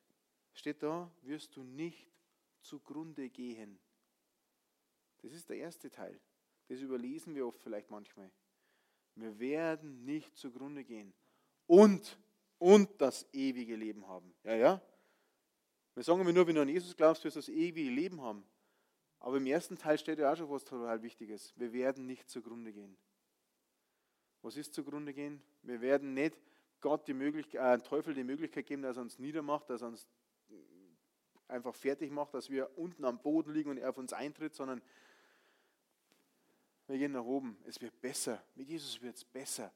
steht 0.53 0.83
da, 0.83 1.09
wirst 1.21 1.55
du 1.55 1.63
nicht 1.63 2.07
zugrunde 2.61 3.29
gehen. 3.29 3.79
Das 5.21 5.31
ist 5.31 5.49
der 5.49 5.57
erste 5.57 5.89
Teil. 5.89 6.19
Das 6.67 6.79
überlesen 6.79 7.35
wir 7.35 7.47
oft 7.47 7.61
vielleicht 7.61 7.89
manchmal. 7.89 8.29
Wir 9.17 9.39
werden 9.39 10.05
nicht 10.05 10.35
zugrunde 10.37 10.83
gehen. 10.83 11.13
Und, 11.65 12.19
und 12.59 12.89
das 13.01 13.27
ewige 13.33 13.75
Leben 13.75 14.07
haben. 14.07 14.33
Ja, 14.43 14.55
ja. 14.55 14.81
Wir 15.95 16.03
sagen 16.03 16.21
immer 16.21 16.31
nur, 16.31 16.45
wenn 16.45 16.55
du 16.55 16.61
an 16.61 16.69
Jesus 16.69 16.95
glaubst, 16.95 17.23
wirst 17.23 17.35
du 17.35 17.39
das 17.39 17.49
ewige 17.49 17.89
Leben 17.89 18.21
haben. 18.21 18.45
Aber 19.19 19.37
im 19.37 19.47
ersten 19.47 19.75
Teil 19.75 19.97
steht 19.97 20.19
ja 20.19 20.31
auch 20.31 20.37
schon 20.37 20.49
was 20.49 20.63
total 20.63 21.01
Wichtiges. 21.01 21.53
Wir 21.57 21.73
werden 21.73 22.05
nicht 22.05 22.29
zugrunde 22.29 22.71
gehen. 22.71 22.95
Was 24.43 24.55
ist 24.55 24.75
zugrunde 24.75 25.13
gehen? 25.13 25.41
Wir 25.63 25.81
werden 25.81 26.13
nicht 26.13 26.39
Gott 26.79 27.07
die 27.07 27.15
Möglichkeit, 27.15 27.79
äh, 27.79 27.83
Teufel 27.83 28.13
die 28.13 28.23
Möglichkeit 28.23 28.67
geben, 28.67 28.83
dass 28.83 28.97
er 28.97 29.01
uns 29.01 29.17
niedermacht, 29.17 29.69
dass 29.69 29.81
er 29.81 29.87
uns 29.87 30.07
einfach 31.47 31.73
fertig 31.73 32.11
macht, 32.11 32.33
dass 32.33 32.49
wir 32.49 32.77
unten 32.77 33.03
am 33.03 33.19
Boden 33.19 33.53
liegen 33.53 33.71
und 33.71 33.77
er 33.77 33.89
auf 33.89 33.97
uns 33.97 34.13
eintritt, 34.13 34.53
sondern 34.53 34.81
wir 36.87 36.97
gehen 36.97 37.11
nach 37.11 37.23
oben. 37.23 37.57
Es 37.65 37.79
wird 37.81 37.99
besser. 37.99 38.43
Mit 38.55 38.67
Jesus 38.67 39.01
wird 39.01 39.15
es 39.15 39.25
besser. 39.25 39.71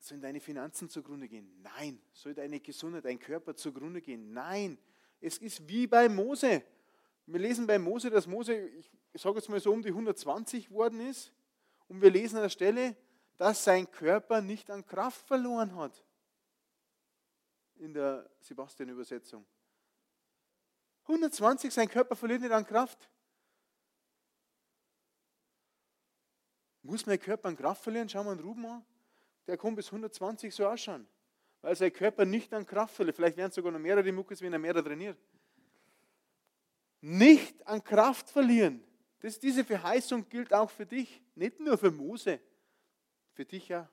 Sollen 0.00 0.20
deine 0.20 0.40
Finanzen 0.40 0.88
zugrunde 0.88 1.28
gehen? 1.28 1.60
Nein. 1.62 2.00
Soll 2.12 2.34
deine 2.34 2.60
Gesundheit, 2.60 3.04
dein 3.04 3.18
Körper 3.18 3.54
zugrunde 3.54 4.00
gehen? 4.00 4.32
Nein. 4.32 4.78
Es 5.20 5.38
ist 5.38 5.66
wie 5.68 5.86
bei 5.86 6.08
Mose. 6.08 6.62
Wir 7.26 7.40
lesen 7.40 7.66
bei 7.66 7.78
Mose, 7.78 8.10
dass 8.10 8.26
Mose, 8.26 8.54
ich 8.56 8.90
sage 9.14 9.36
jetzt 9.36 9.48
mal 9.48 9.60
so, 9.60 9.72
um 9.72 9.82
die 9.82 9.90
120 9.90 10.70
worden 10.70 11.00
ist. 11.00 11.32
Und 11.88 12.00
wir 12.00 12.10
lesen 12.10 12.36
an 12.36 12.42
der 12.42 12.48
Stelle, 12.48 12.96
dass 13.36 13.64
sein 13.64 13.90
Körper 13.90 14.40
nicht 14.40 14.70
an 14.70 14.84
Kraft 14.84 15.26
verloren 15.26 15.74
hat. 15.76 16.04
In 17.76 17.92
der 17.94 18.28
Sebastian-Übersetzung. 18.40 19.46
120, 21.02 21.72
sein 21.72 21.88
Körper 21.88 22.16
verliert 22.16 22.42
nicht 22.42 22.52
an 22.52 22.66
Kraft. 22.66 23.08
Muss 26.88 27.04
mein 27.04 27.20
Körper 27.20 27.48
an 27.48 27.56
Kraft 27.56 27.82
verlieren? 27.82 28.08
Schau 28.08 28.24
mal 28.24 28.30
einen 28.30 28.40
Ruben 28.40 28.64
an. 28.64 28.82
Der 29.46 29.58
kann 29.58 29.74
bis 29.74 29.88
120 29.88 30.54
so 30.54 30.66
ausschauen. 30.66 31.06
Weil 31.60 31.76
sein 31.76 31.92
Körper 31.92 32.24
nicht 32.24 32.50
an 32.54 32.64
Kraft 32.64 32.94
verliert. 32.94 33.16
Vielleicht 33.16 33.36
werden 33.36 33.52
sogar 33.52 33.70
noch 33.70 33.78
mehrere 33.78 34.10
Muckes, 34.10 34.40
wenn 34.40 34.54
er 34.54 34.58
mehr 34.58 34.72
trainiert. 34.72 35.18
Nicht 37.02 37.66
an 37.66 37.84
Kraft 37.84 38.30
verlieren. 38.30 38.82
Das, 39.20 39.38
diese 39.38 39.66
Verheißung 39.66 40.26
gilt 40.30 40.54
auch 40.54 40.70
für 40.70 40.86
dich. 40.86 41.20
Nicht 41.34 41.60
nur 41.60 41.76
für 41.76 41.90
Mose. 41.90 42.40
Für 43.34 43.44
dich 43.44 43.68
ja. 43.68 43.86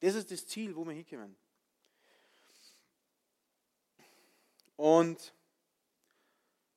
Das 0.00 0.16
ist 0.16 0.32
das 0.32 0.44
Ziel, 0.48 0.74
wo 0.74 0.84
wir 0.84 0.94
hinkommen. 0.94 1.36
Und 4.74 5.32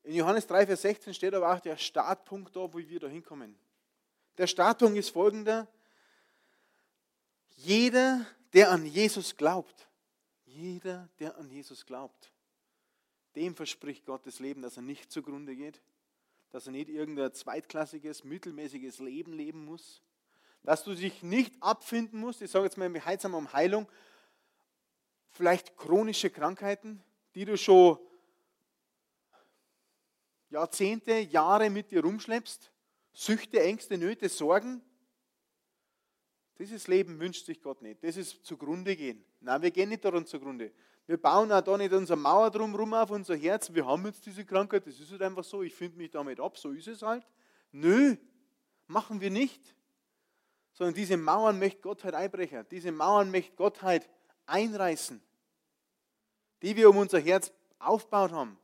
in 0.10 0.16
Johannes 0.16 0.48
3, 0.48 0.66
Vers 0.66 0.82
16 0.82 1.14
steht 1.14 1.36
aber 1.36 1.54
auch 1.54 1.60
der 1.60 1.78
Startpunkt 1.78 2.56
da, 2.56 2.62
wo 2.62 2.80
wir 2.80 3.00
da 3.00 3.08
hinkommen. 3.08 3.56
Der 4.40 4.48
Startpunkt 4.48 4.98
ist 4.98 5.10
folgender. 5.10 5.68
Jeder, 7.58 8.26
der 8.54 8.72
an 8.72 8.88
Jesus 8.88 9.38
glaubt, 9.38 9.88
jeder, 10.46 11.08
der 11.20 11.38
an 11.38 11.52
Jesus 11.52 11.86
glaubt, 11.86 12.32
dem 13.36 13.56
verspricht 13.56 14.08
Gott 14.08 14.26
das 14.26 14.40
Leben, 14.40 14.64
dass 14.64 14.78
er 14.78 14.82
nicht 14.82 15.12
zugrunde 15.12 15.56
geht, 15.56 15.80
dass 16.50 16.66
er 16.66 16.72
nicht 16.72 16.90
irgendein 16.90 17.32
zweitklassiges, 17.32 18.24
mittelmäßiges 18.24 18.98
Leben 18.98 19.34
leben 19.34 19.64
muss, 19.64 20.02
dass 20.64 20.84
du 20.84 20.96
dich 20.96 21.22
nicht 21.22 21.54
abfinden 21.62 22.20
musst, 22.20 22.42
ich 22.42 22.50
sage 22.50 22.66
jetzt 22.66 22.80
mal 22.80 22.92
heilsam 23.06 23.36
um 23.36 23.54
Heilung, 23.54 23.88
vielleicht 25.30 25.78
chronische 25.78 26.32
Krankheiten, 26.32 27.04
die 27.36 27.46
du 27.46 27.60
schon 27.60 28.00
Jahrzehnte, 30.50 31.14
Jahre 31.20 31.70
mit 31.70 31.92
dir 31.92 32.02
rumschleppst, 32.04 32.72
Süchte, 33.14 33.62
Ängste, 33.62 33.98
Nöte, 33.98 34.30
Sorgen. 34.30 34.82
Dieses 36.58 36.88
Leben 36.88 37.20
wünscht 37.20 37.46
sich 37.46 37.62
Gott 37.62 37.82
nicht. 37.82 38.04
Das 38.04 38.18
ist 38.18 38.46
zugrunde 38.46 38.96
gehen. 38.96 39.24
Nein, 39.40 39.62
wir 39.62 39.72
gehen 39.72 39.90
nicht 39.90 40.04
daran 40.04 40.26
zugrunde. 40.26 40.72
Wir 41.08 41.18
bauen 41.20 41.52
auch 41.52 41.62
da 41.62 41.78
nicht 41.78 41.94
unsere 41.94 42.20
Mauer 42.20 42.52
drumherum 42.52 42.94
auf 42.94 43.10
unser 43.10 43.36
Herz. 43.36 43.74
Wir 43.74 43.86
haben 43.86 44.06
jetzt 44.06 44.26
diese 44.26 44.46
Krankheit, 44.46 44.86
das 44.86 45.00
ist 45.00 45.12
halt 45.12 45.22
einfach 45.22 45.44
so. 45.44 45.64
Ich 45.64 45.74
finde 45.74 45.98
mich 45.98 46.12
damit 46.12 46.40
ab, 46.40 46.58
so 46.58 46.72
ist 46.72 46.88
es 46.88 47.02
halt. 47.02 47.26
Nö, 47.72 48.16
machen 48.88 49.22
wir 49.22 49.32
nicht. 49.32 49.76
Sondern 50.74 50.94
diese 50.94 51.18
Mauern 51.18 51.58
möchte 51.58 51.82
Gott 51.82 52.04
halt 52.04 52.14
einbrechen. 52.16 52.66
Diese 52.70 52.92
Mauern 52.92 53.32
möchte 53.32 53.56
Gott 53.56 53.82
halt 53.82 54.08
einreißen, 54.46 55.22
die 56.62 56.76
wir 56.76 56.90
um 56.90 56.98
unser 56.98 57.20
Herz 57.20 57.52
aufgebaut 57.80 58.32
haben. 58.32 58.58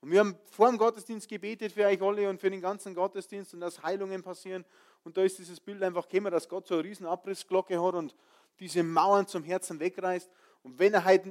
Und 0.00 0.10
wir 0.12 0.20
haben 0.20 0.36
vor 0.50 0.68
dem 0.68 0.78
Gottesdienst 0.78 1.28
gebetet 1.28 1.72
für 1.72 1.84
euch 1.84 2.00
alle 2.00 2.28
und 2.28 2.40
für 2.40 2.50
den 2.50 2.60
ganzen 2.60 2.94
Gottesdienst 2.94 3.54
und 3.54 3.60
dass 3.60 3.82
Heilungen 3.82 4.22
passieren. 4.22 4.64
Und 5.04 5.16
da 5.16 5.22
ist 5.22 5.38
dieses 5.38 5.58
Bild 5.58 5.82
einfach 5.82 6.08
gekommen, 6.08 6.30
dass 6.30 6.48
Gott 6.48 6.66
so 6.66 6.74
eine 6.74 6.84
riesen 6.84 7.06
Abrissglocke 7.06 7.82
hat 7.82 7.94
und 7.94 8.14
diese 8.60 8.82
Mauern 8.82 9.26
zum 9.26 9.42
Herzen 9.42 9.80
wegreißt. 9.80 10.30
Und 10.62 10.78
wenn 10.78 10.94
er 10.94 11.04
halt 11.04 11.24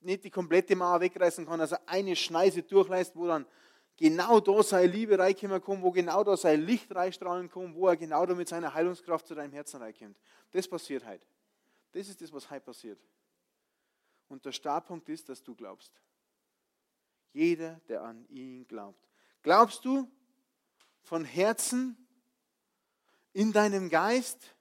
nicht 0.00 0.24
die 0.24 0.30
komplette 0.30 0.74
Mauer 0.74 1.00
wegreißen 1.00 1.46
kann, 1.46 1.60
also 1.60 1.76
eine 1.86 2.16
Schneise 2.16 2.62
durchlässt, 2.62 3.14
wo 3.14 3.26
dann 3.26 3.46
genau 3.96 4.40
da 4.40 4.62
seine 4.62 4.90
Liebe 4.90 5.18
reinkommen 5.18 5.62
kann, 5.62 5.82
wo 5.82 5.90
genau 5.90 6.24
da 6.24 6.36
sein 6.36 6.62
Licht 6.62 6.92
reinstrahlen 6.94 7.50
kann, 7.50 7.74
wo 7.74 7.88
er 7.88 7.96
genau 7.96 8.24
da 8.26 8.34
mit 8.34 8.48
seiner 8.48 8.72
Heilungskraft 8.72 9.26
zu 9.26 9.34
deinem 9.34 9.52
Herzen 9.52 9.80
reinkommt. 9.80 10.16
Das 10.50 10.66
passiert 10.66 11.06
heute. 11.06 11.26
Das 11.92 12.08
ist 12.08 12.20
das, 12.20 12.32
was 12.32 12.50
heute 12.50 12.64
passiert. 12.64 12.98
Und 14.28 14.44
der 14.44 14.52
Startpunkt 14.52 15.08
ist, 15.08 15.28
dass 15.28 15.42
du 15.42 15.54
glaubst. 15.54 15.92
Jeder, 17.32 17.80
der 17.88 18.02
an 18.02 18.26
ihn 18.28 18.66
glaubt. 18.66 19.08
Glaubst 19.42 19.84
du 19.84 20.10
von 21.02 21.24
Herzen 21.24 21.96
in 23.32 23.52
deinem 23.52 23.88
Geist 23.88 24.54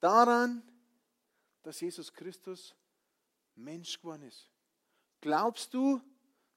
daran, 0.00 0.62
dass 1.62 1.80
Jesus 1.80 2.12
Christus 2.12 2.74
Mensch 3.54 4.00
geworden 4.00 4.22
ist? 4.22 4.50
Glaubst 5.20 5.72
du 5.74 6.00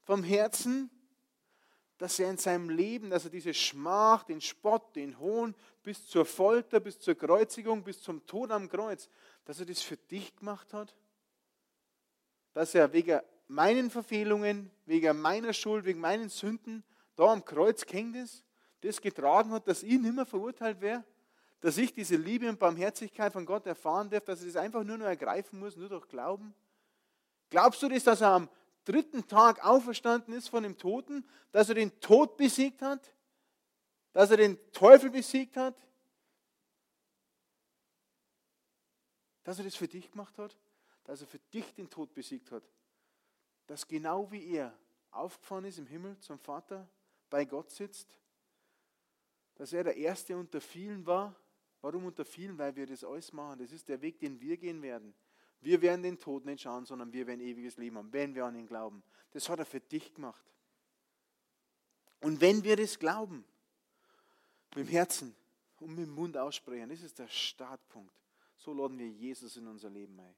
vom 0.02 0.22
Herzen, 0.22 0.90
dass 1.98 2.18
er 2.18 2.30
in 2.30 2.36
seinem 2.36 2.68
Leben, 2.68 3.10
dass 3.10 3.24
er 3.24 3.30
diese 3.30 3.54
Schmach, 3.54 4.24
den 4.24 4.40
Spott, 4.40 4.94
den 4.96 5.18
Hohn 5.18 5.54
bis 5.82 6.06
zur 6.06 6.26
Folter, 6.26 6.80
bis 6.80 6.98
zur 6.98 7.14
Kreuzigung, 7.14 7.82
bis 7.84 8.02
zum 8.02 8.26
Tod 8.26 8.50
am 8.50 8.68
Kreuz, 8.68 9.08
dass 9.44 9.60
er 9.60 9.66
das 9.66 9.82
für 9.82 9.96
dich 9.96 10.34
gemacht 10.36 10.72
hat? 10.72 10.94
Dass 12.52 12.74
er 12.74 12.92
wegen 12.92 13.20
meinen 13.48 13.90
Verfehlungen, 13.90 14.70
wegen 14.86 15.20
meiner 15.20 15.52
Schuld, 15.52 15.84
wegen 15.84 16.00
meinen 16.00 16.28
Sünden 16.28 16.84
da 17.14 17.32
am 17.32 17.44
Kreuz 17.44 17.84
hängt 17.90 18.16
ist, 18.16 18.44
das 18.80 19.00
getragen 19.00 19.50
hat, 19.52 19.66
dass 19.66 19.82
ich 19.82 19.98
nicht 19.98 20.14
mehr 20.14 20.26
verurteilt 20.26 20.80
wäre? 20.80 21.04
Dass 21.60 21.78
ich 21.78 21.92
diese 21.92 22.16
Liebe 22.16 22.48
und 22.48 22.58
Barmherzigkeit 22.58 23.32
von 23.32 23.46
Gott 23.46 23.66
erfahren 23.66 24.10
darf, 24.10 24.24
dass 24.24 24.40
ich 24.42 24.52
das 24.52 24.62
einfach 24.62 24.84
nur 24.84 24.98
noch 24.98 25.06
ergreifen 25.06 25.58
muss, 25.58 25.76
nur 25.76 25.88
durch 25.88 26.06
Glauben? 26.08 26.54
Glaubst 27.50 27.82
du 27.82 27.88
das, 27.88 28.04
dass 28.04 28.20
er 28.20 28.30
am 28.30 28.48
dritten 28.84 29.26
Tag 29.26 29.64
auferstanden 29.64 30.34
ist 30.34 30.48
von 30.48 30.62
dem 30.62 30.76
Toten, 30.76 31.24
dass 31.52 31.68
er 31.68 31.74
den 31.74 31.98
Tod 32.00 32.36
besiegt 32.36 32.82
hat, 32.82 33.12
dass 34.12 34.30
er 34.30 34.36
den 34.36 34.58
Teufel 34.72 35.10
besiegt 35.10 35.56
hat, 35.56 35.74
dass 39.44 39.58
er 39.58 39.64
das 39.64 39.76
für 39.76 39.88
dich 39.88 40.10
gemacht 40.10 40.36
hat, 40.38 40.56
dass 41.04 41.20
er 41.20 41.26
für 41.26 41.38
dich 41.52 41.74
den 41.74 41.88
Tod 41.88 42.12
besiegt 42.14 42.50
hat, 42.50 42.62
dass 43.66 43.86
genau 43.86 44.30
wie 44.30 44.52
er 44.52 44.76
aufgefahren 45.10 45.64
ist 45.64 45.78
im 45.78 45.86
Himmel 45.86 46.18
zum 46.18 46.38
Vater, 46.38 46.88
bei 47.30 47.44
Gott 47.44 47.70
sitzt, 47.70 48.16
dass 49.56 49.72
er 49.72 49.84
der 49.84 49.96
Erste 49.96 50.36
unter 50.36 50.60
vielen 50.60 51.04
war. 51.06 51.34
Warum 51.80 52.04
unter 52.06 52.24
vielen? 52.24 52.58
Weil 52.58 52.76
wir 52.76 52.86
das 52.86 53.04
alles 53.04 53.32
machen. 53.32 53.58
Das 53.58 53.72
ist 53.72 53.88
der 53.88 54.00
Weg, 54.02 54.18
den 54.18 54.40
wir 54.40 54.56
gehen 54.56 54.82
werden. 54.82 55.14
Wir 55.60 55.80
werden 55.82 56.02
den 56.02 56.18
Tod 56.18 56.44
nicht 56.44 56.62
schauen, 56.62 56.84
sondern 56.84 57.12
wir 57.12 57.26
werden 57.26 57.40
ewiges 57.40 57.76
Leben 57.76 57.96
haben, 57.96 58.12
wenn 58.12 58.34
wir 58.34 58.44
an 58.44 58.54
ihn 58.54 58.66
glauben. 58.66 59.02
Das 59.32 59.48
hat 59.48 59.58
er 59.58 59.64
für 59.64 59.80
dich 59.80 60.14
gemacht. 60.14 60.44
Und 62.20 62.40
wenn 62.40 62.62
wir 62.62 62.76
das 62.76 62.98
glauben, 62.98 63.44
mit 64.74 64.86
dem 64.86 64.90
Herzen 64.90 65.34
und 65.80 65.90
mit 65.90 66.06
dem 66.06 66.14
Mund 66.14 66.36
aussprechen, 66.36 66.88
das 66.88 67.02
ist 67.02 67.18
der 67.18 67.28
Startpunkt. 67.28 68.14
So 68.56 68.72
laden 68.72 68.98
wir 68.98 69.08
Jesus 69.08 69.56
in 69.56 69.66
unser 69.66 69.90
Leben 69.90 70.18
ein. 70.20 70.34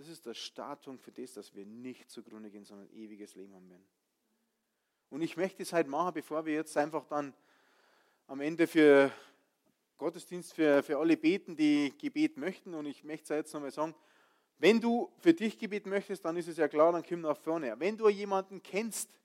Das 0.00 0.08
ist 0.08 0.24
der 0.24 0.32
Startpunkt 0.32 1.02
für 1.02 1.12
das, 1.12 1.34
dass 1.34 1.54
wir 1.54 1.66
nicht 1.66 2.10
zugrunde 2.10 2.50
gehen, 2.50 2.64
sondern 2.64 2.88
ewiges 2.88 3.34
Leben 3.34 3.54
haben 3.54 3.68
werden. 3.68 3.84
Und 5.10 5.20
ich 5.20 5.36
möchte 5.36 5.62
es 5.62 5.74
halt 5.74 5.88
machen, 5.88 6.14
bevor 6.14 6.46
wir 6.46 6.54
jetzt 6.54 6.74
einfach 6.78 7.04
dann 7.04 7.34
am 8.26 8.40
Ende 8.40 8.66
für 8.66 9.12
Gottesdienst 9.98 10.54
für, 10.54 10.82
für 10.82 10.96
alle 10.96 11.18
beten, 11.18 11.54
die 11.54 11.92
Gebet 11.98 12.38
möchten. 12.38 12.72
Und 12.72 12.86
ich 12.86 13.04
möchte 13.04 13.24
es 13.24 13.28
jetzt 13.40 13.52
nochmal 13.52 13.72
sagen, 13.72 13.94
wenn 14.56 14.80
du 14.80 15.12
für 15.18 15.34
dich 15.34 15.58
Gebet 15.58 15.84
möchtest, 15.84 16.24
dann 16.24 16.38
ist 16.38 16.48
es 16.48 16.56
ja 16.56 16.66
klar, 16.66 16.92
dann 16.92 17.04
komm 17.06 17.20
nach 17.20 17.36
vorne. 17.36 17.78
Wenn 17.78 17.98
du 17.98 18.08
jemanden 18.08 18.62
kennst 18.62 19.20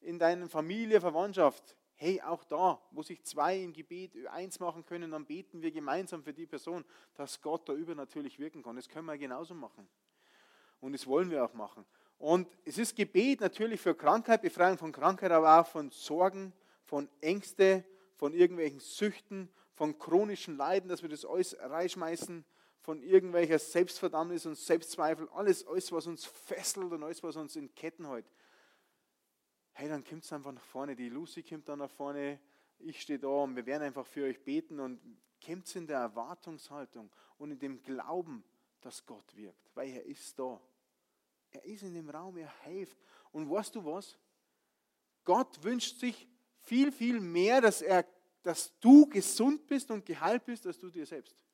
in 0.00 0.18
deiner 0.18 0.48
Familie, 0.48 1.00
Verwandtschaft, 1.00 1.76
hey, 1.94 2.20
auch 2.22 2.42
da, 2.42 2.82
wo 2.90 3.04
sich 3.04 3.22
zwei 3.22 3.60
im 3.60 3.72
Gebet 3.72 4.26
eins 4.26 4.58
machen 4.58 4.84
können, 4.84 5.12
dann 5.12 5.26
beten 5.26 5.62
wir 5.62 5.70
gemeinsam 5.70 6.24
für 6.24 6.32
die 6.32 6.46
Person, 6.46 6.84
dass 7.14 7.40
Gott 7.40 7.68
da 7.68 7.72
übernatürlich 7.72 8.40
wirken 8.40 8.64
kann. 8.64 8.74
Das 8.74 8.88
können 8.88 9.06
wir 9.06 9.16
genauso 9.16 9.54
machen. 9.54 9.88
Und 10.80 10.92
das 10.92 11.06
wollen 11.06 11.30
wir 11.30 11.44
auch 11.44 11.54
machen. 11.54 11.84
Und 12.18 12.48
es 12.64 12.78
ist 12.78 12.96
Gebet 12.96 13.40
natürlich 13.40 13.80
für 13.80 13.94
Krankheit, 13.94 14.42
Befreiung 14.42 14.78
von 14.78 14.92
Krankheit, 14.92 15.30
aber 15.30 15.60
auch 15.60 15.66
von 15.66 15.90
Sorgen, 15.90 16.52
von 16.84 17.08
Ängste, 17.20 17.84
von 18.16 18.34
irgendwelchen 18.34 18.80
Süchten, 18.80 19.48
von 19.74 19.98
chronischen 19.98 20.56
Leiden, 20.56 20.88
dass 20.88 21.02
wir 21.02 21.08
das 21.08 21.24
alles 21.24 21.56
reinschmeißen 21.60 22.44
von 22.88 23.02
irgendwelcher 23.02 23.58
Selbstverdammnis 23.58 24.46
und 24.46 24.56
Selbstzweifel, 24.56 25.28
alles, 25.34 25.66
alles, 25.66 25.92
was 25.92 26.06
uns 26.06 26.24
fesselt 26.24 26.90
und 26.90 27.02
alles, 27.02 27.22
was 27.22 27.36
uns 27.36 27.54
in 27.54 27.74
Ketten 27.74 28.08
hält. 28.08 28.24
Hey, 29.72 29.90
dann 29.90 30.02
kommt 30.02 30.24
es 30.24 30.32
einfach 30.32 30.52
nach 30.52 30.64
vorne. 30.64 30.96
Die 30.96 31.10
Lucy 31.10 31.42
kommt 31.42 31.68
dann 31.68 31.80
nach 31.80 31.90
vorne, 31.90 32.40
ich 32.78 33.02
stehe 33.02 33.18
da 33.18 33.28
und 33.28 33.56
wir 33.56 33.66
werden 33.66 33.82
einfach 33.82 34.06
für 34.06 34.24
euch 34.24 34.42
beten 34.42 34.80
und 34.80 35.00
kommt 35.44 35.76
in 35.76 35.86
der 35.86 35.98
Erwartungshaltung 35.98 37.10
und 37.36 37.50
in 37.50 37.58
dem 37.58 37.82
Glauben, 37.82 38.42
dass 38.80 39.04
Gott 39.04 39.34
wirkt, 39.36 39.70
weil 39.74 39.90
er 39.90 40.04
ist 40.04 40.38
da. 40.38 40.60
Er 41.50 41.64
ist 41.64 41.82
in 41.82 41.94
dem 41.94 42.10
Raum, 42.10 42.36
er 42.36 42.52
hilft. 42.64 42.98
Und 43.32 43.50
weißt 43.50 43.74
du 43.74 43.84
was? 43.84 44.18
Gott 45.24 45.62
wünscht 45.62 45.98
sich 45.98 46.28
viel, 46.60 46.92
viel 46.92 47.20
mehr, 47.20 47.60
dass, 47.60 47.82
er, 47.82 48.06
dass 48.42 48.78
du 48.80 49.06
gesund 49.06 49.66
bist 49.66 49.90
und 49.90 50.04
geheilt 50.04 50.44
bist, 50.44 50.66
als 50.66 50.78
du 50.78 50.90
dir 50.90 51.06
selbst. 51.06 51.44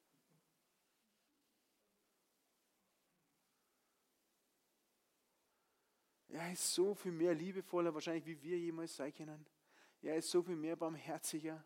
Er 6.28 6.52
ist 6.52 6.74
so 6.74 6.94
viel 6.94 7.12
mehr 7.12 7.32
liebevoller, 7.32 7.94
wahrscheinlich 7.94 8.26
wie 8.26 8.42
wir 8.42 8.58
jemals 8.58 8.96
sein 8.96 9.14
können. 9.14 9.46
Er 10.02 10.16
ist 10.16 10.30
so 10.30 10.42
viel 10.42 10.56
mehr 10.56 10.74
barmherziger. 10.74 11.64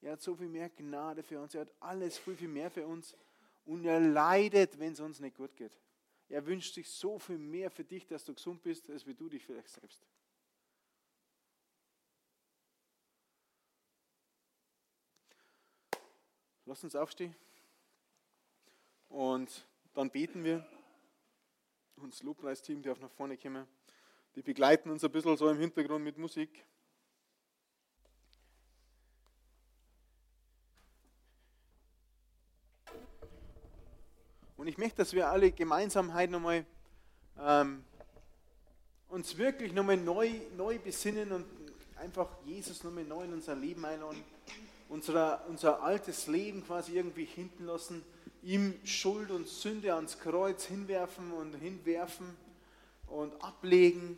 Er 0.00 0.12
hat 0.12 0.22
so 0.22 0.36
viel 0.36 0.48
mehr 0.48 0.70
Gnade 0.70 1.22
für 1.22 1.40
uns. 1.40 1.54
Er 1.54 1.62
hat 1.62 1.72
alles 1.80 2.18
viel, 2.18 2.36
viel 2.36 2.48
mehr 2.48 2.70
für 2.70 2.86
uns. 2.86 3.16
Und 3.64 3.84
er 3.84 4.00
leidet, 4.00 4.78
wenn 4.78 4.92
es 4.92 5.00
uns 5.00 5.20
nicht 5.20 5.36
gut 5.36 5.56
geht. 5.56 5.78
Er 6.28 6.44
wünscht 6.46 6.74
sich 6.74 6.88
so 6.88 7.18
viel 7.18 7.38
mehr 7.38 7.70
für 7.70 7.84
dich, 7.84 8.06
dass 8.06 8.24
du 8.24 8.34
gesund 8.34 8.62
bist, 8.62 8.88
als 8.90 9.06
wie 9.06 9.14
du 9.14 9.28
dich 9.28 9.44
vielleicht 9.44 9.68
selbst. 9.68 10.06
Lass 16.66 16.82
uns 16.82 16.96
aufstehen. 16.96 17.34
Und 19.08 19.66
dann 19.92 20.10
beten 20.10 20.44
wir. 20.44 20.66
Das 21.96 22.22
Lobpreisteam 22.22 22.82
darf 22.82 22.98
nach 23.00 23.10
vorne 23.10 23.36
kommen. 23.36 23.66
Die 24.34 24.42
begleiten 24.42 24.90
uns 24.90 25.04
ein 25.04 25.12
bisschen 25.12 25.36
so 25.36 25.48
im 25.48 25.58
Hintergrund 25.58 26.02
mit 26.04 26.18
Musik. 26.18 26.64
Und 34.64 34.68
ich 34.68 34.78
möchte, 34.78 34.96
dass 34.96 35.12
wir 35.12 35.28
alle 35.28 35.52
gemeinsam 35.52 36.14
heute 36.14 36.32
nochmal 36.32 36.64
ähm, 37.38 37.84
uns 39.10 39.36
wirklich 39.36 39.74
nochmal 39.74 39.98
neu, 39.98 40.30
neu 40.56 40.78
besinnen 40.78 41.32
und 41.32 41.44
einfach 41.96 42.30
Jesus 42.46 42.82
nochmal 42.82 43.04
neu 43.04 43.24
in 43.24 43.34
unser 43.34 43.56
Leben 43.56 43.84
einladen. 43.84 44.24
Unser, 44.88 45.44
unser 45.50 45.82
altes 45.82 46.28
Leben 46.28 46.64
quasi 46.64 46.96
irgendwie 46.96 47.26
hinten 47.26 47.66
lassen, 47.66 48.02
ihm 48.42 48.72
Schuld 48.84 49.30
und 49.30 49.46
Sünde 49.48 49.94
ans 49.94 50.18
Kreuz 50.18 50.64
hinwerfen 50.64 51.30
und 51.32 51.52
hinwerfen 51.56 52.34
und 53.08 53.34
ablegen, 53.44 54.16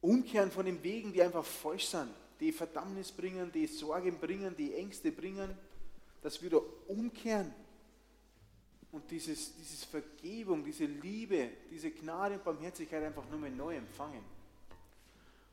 umkehren 0.00 0.50
von 0.50 0.66
den 0.66 0.82
Wegen, 0.82 1.12
die 1.12 1.22
einfach 1.22 1.44
falsch 1.44 1.86
sind, 1.86 2.10
die 2.40 2.50
Verdammnis 2.50 3.12
bringen, 3.12 3.52
die 3.52 3.68
Sorgen 3.68 4.18
bringen, 4.18 4.56
die 4.56 4.74
Ängste 4.74 5.12
bringen, 5.12 5.56
dass 6.20 6.42
wir 6.42 6.50
da 6.50 6.58
umkehren 6.88 7.54
und 8.92 9.10
dieses, 9.10 9.54
dieses 9.56 9.84
Vergebung, 9.84 10.64
diese 10.64 10.84
Liebe, 10.84 11.50
diese 11.70 11.90
Gnade 11.90 12.34
und 12.34 12.44
Barmherzigkeit 12.44 13.02
einfach 13.04 13.28
nur 13.30 13.38
mal 13.38 13.50
neu 13.50 13.76
empfangen. 13.76 14.24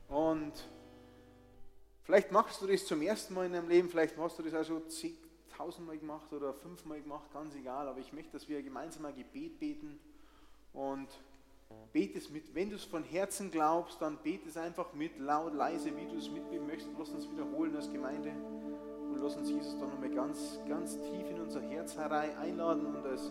Und 0.09 0.53
vielleicht 2.03 2.31
machst 2.31 2.61
du 2.61 2.67
das 2.67 2.85
zum 2.85 3.01
ersten 3.01 3.33
Mal 3.33 3.45
in 3.45 3.53
deinem 3.53 3.69
Leben, 3.69 3.89
vielleicht 3.89 4.17
hast 4.17 4.39
du 4.39 4.43
das 4.43 4.53
auch 4.53 4.65
schon 4.65 4.89
zigtausendmal 4.89 5.97
gemacht 5.97 6.31
oder 6.33 6.53
fünfmal 6.53 7.01
gemacht, 7.01 7.31
ganz 7.31 7.53
egal, 7.55 7.87
aber 7.87 7.99
ich 7.99 8.11
möchte, 8.13 8.31
dass 8.31 8.47
wir 8.47 8.61
gemeinsam 8.63 9.05
ein 9.05 9.15
Gebet 9.15 9.59
beten 9.59 9.99
Und 10.73 11.09
bete 11.91 12.17
es 12.17 12.29
mit. 12.29 12.53
Wenn 12.55 12.69
du 12.69 12.75
es 12.75 12.83
von 12.83 13.03
Herzen 13.03 13.51
glaubst, 13.51 14.01
dann 14.01 14.17
bete 14.17 14.47
es 14.47 14.57
einfach 14.57 14.93
mit, 14.93 15.19
laut, 15.19 15.53
leise, 15.53 15.95
wie 15.95 16.05
du 16.05 16.17
es 16.17 16.29
mitbeten 16.29 16.65
möchtest. 16.65 16.91
Lass 16.97 17.09
uns 17.09 17.29
wiederholen 17.29 17.75
als 17.75 17.91
Gemeinde 17.91 18.31
lass 19.27 19.35
uns 19.35 19.49
Jesus 19.49 19.77
doch 19.77 19.91
nochmal 19.91 20.09
ganz, 20.09 20.57
ganz 20.69 20.97
tief 21.01 21.29
in 21.29 21.41
unser 21.41 21.59
Herz 21.59 21.97
herein 21.97 22.29
einladen 22.41 22.85
und 22.85 23.05
als 23.05 23.29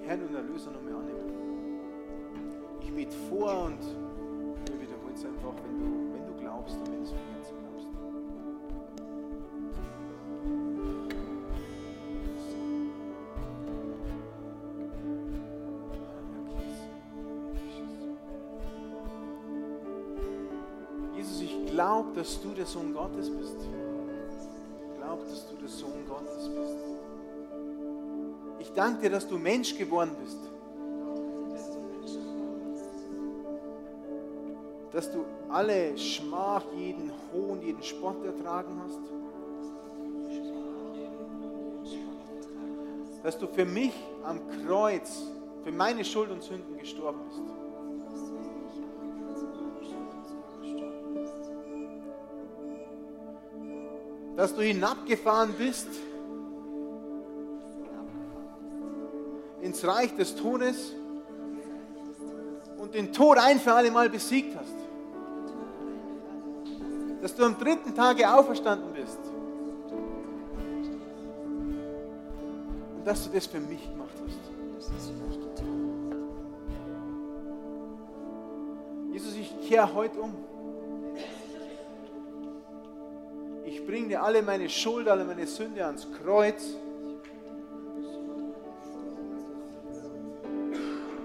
Herrn 0.00 0.22
und 0.22 0.34
Erlöser 0.34 0.70
nochmal 0.70 0.94
annehmen. 0.94 1.34
Ich 2.80 2.90
bete 2.94 3.14
vor 3.28 3.66
und 3.66 3.78
wir 3.82 4.80
wiederholen 4.80 5.14
es 5.14 5.22
einfach, 5.26 5.52
wenn 5.66 5.78
du, 5.78 6.14
wenn 6.14 6.26
du 6.26 6.32
glaubst 6.40 6.78
und 6.78 6.86
wenn 6.86 6.96
du 6.96 7.02
es 7.02 7.10
von 7.10 7.18
Herzen 7.34 7.56
glaubst. 7.60 7.88
Jesus, 21.14 21.42
ich 21.42 21.66
glaube, 21.66 22.14
dass 22.14 22.40
du 22.40 22.54
der 22.54 22.64
Sohn 22.64 22.94
Gottes 22.94 23.28
bist. 23.28 23.58
Dass 25.32 25.48
du 25.48 25.56
der 25.56 25.68
Sohn 25.68 26.06
Gottes 26.06 26.50
bist. 26.54 26.76
Ich 28.58 28.70
danke 28.74 29.00
dir, 29.00 29.10
dass 29.10 29.26
du 29.26 29.38
Mensch 29.38 29.74
geworden 29.78 30.14
bist. 30.22 30.36
Dass 34.92 35.10
du 35.10 35.24
alle 35.48 35.96
Schmach, 35.96 36.64
jeden 36.76 37.10
Hohn, 37.32 37.62
jeden 37.62 37.82
Spott 37.82 38.22
ertragen 38.26 38.78
hast. 38.84 39.00
Dass 43.22 43.38
du 43.38 43.46
für 43.46 43.64
mich 43.64 43.94
am 44.24 44.38
Kreuz, 44.66 45.22
für 45.64 45.72
meine 45.72 46.04
Schuld 46.04 46.30
und 46.30 46.42
Sünden 46.42 46.76
gestorben 46.76 47.20
bist. 47.26 47.61
Dass 54.42 54.56
du 54.56 54.62
hinabgefahren 54.62 55.52
bist 55.56 55.86
ins 59.60 59.86
Reich 59.86 60.16
des 60.16 60.34
Todes 60.34 60.90
und 62.76 62.92
den 62.92 63.12
Tod 63.12 63.38
ein 63.38 63.60
für 63.60 63.72
alle 63.72 63.92
Mal 63.92 64.10
besiegt 64.10 64.56
hast. 64.56 64.74
Dass 67.22 67.36
du 67.36 67.44
am 67.44 67.56
dritten 67.56 67.94
Tage 67.94 68.34
auferstanden 68.34 68.92
bist. 68.92 69.20
Und 72.96 73.06
dass 73.06 73.22
du 73.22 73.30
das 73.30 73.46
für 73.46 73.60
mich 73.60 73.88
gemacht 73.92 74.16
hast. 74.26 74.40
Jesus, 79.12 79.36
ich 79.36 79.68
kehre 79.68 79.94
heute 79.94 80.20
um. 80.20 80.34
Bringe 84.12 84.24
alle 84.24 84.42
meine 84.42 84.68
Schuld, 84.68 85.08
alle 85.08 85.24
meine 85.24 85.46
Sünde 85.46 85.84
ans 85.84 86.06
Kreuz. 86.22 86.74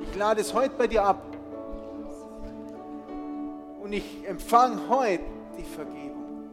Ich 0.02 0.18
lade 0.18 0.40
es 0.42 0.54
heute 0.54 0.74
bei 0.78 0.88
dir 0.88 1.04
ab. 1.04 1.22
Und 3.82 3.92
ich 3.92 4.26
empfange 4.26 4.88
heute 4.90 5.24
die 5.58 5.64
Vergebung. 5.64 6.48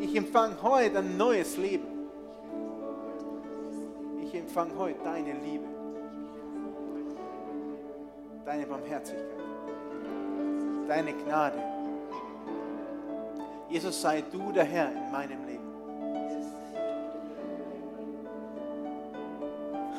Ich 0.00 0.16
empfange 0.16 0.56
heute 0.62 0.98
ein 0.98 1.16
neues 1.16 1.56
Leben. 1.56 1.86
Ich 4.24 4.34
empfange 4.34 4.76
heute 4.76 4.98
deine 5.04 5.32
Liebe, 5.32 5.64
deine 8.44 8.66
Barmherzigkeit, 8.66 9.24
deine 10.88 11.12
Gnade. 11.12 11.77
Jesus, 13.70 14.00
sei 14.00 14.22
du 14.22 14.50
der 14.50 14.64
Herr 14.64 14.90
in 14.90 15.12
meinem 15.12 15.44
Leben. 15.44 15.68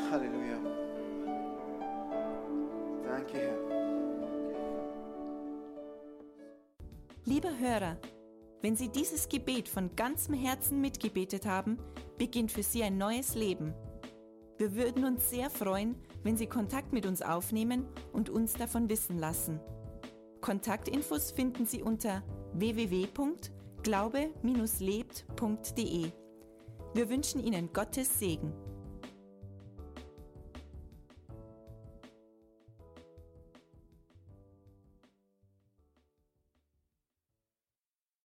Halleluja. 0.10 0.58
Danke, 3.06 3.38
Herr. 3.38 3.58
Lieber 7.26 7.60
Hörer, 7.60 7.98
wenn 8.64 8.76
Sie 8.76 8.90
dieses 8.90 9.30
Gebet 9.30 9.70
von 9.70 9.96
ganzem 9.96 10.34
Herzen 10.34 10.82
mitgebetet 10.82 11.46
haben, 11.46 11.78
beginnt 12.18 12.52
für 12.52 12.64
Sie 12.64 12.82
ein 12.82 12.98
neues 12.98 13.36
Leben. 13.36 13.76
Wir 14.58 14.74
würden 14.76 15.06
uns 15.06 15.30
sehr 15.30 15.52
freuen, 15.52 15.96
wenn 16.24 16.38
Sie 16.38 16.48
Kontakt 16.48 16.92
mit 16.92 17.06
uns 17.06 17.22
aufnehmen 17.22 17.86
und 18.14 18.32
uns 18.32 18.54
davon 18.54 18.90
wissen 18.90 19.20
lassen. 19.20 19.60
Kontaktinfos 20.42 21.30
finden 21.32 21.68
Sie 21.68 21.84
unter 21.84 22.24
www.glaube-lebt.de. 23.86 26.12
Wir 26.94 27.10
wünschen 27.10 27.44
Ihnen 27.44 27.74
Gottes 27.74 28.20
Segen. 28.20 28.54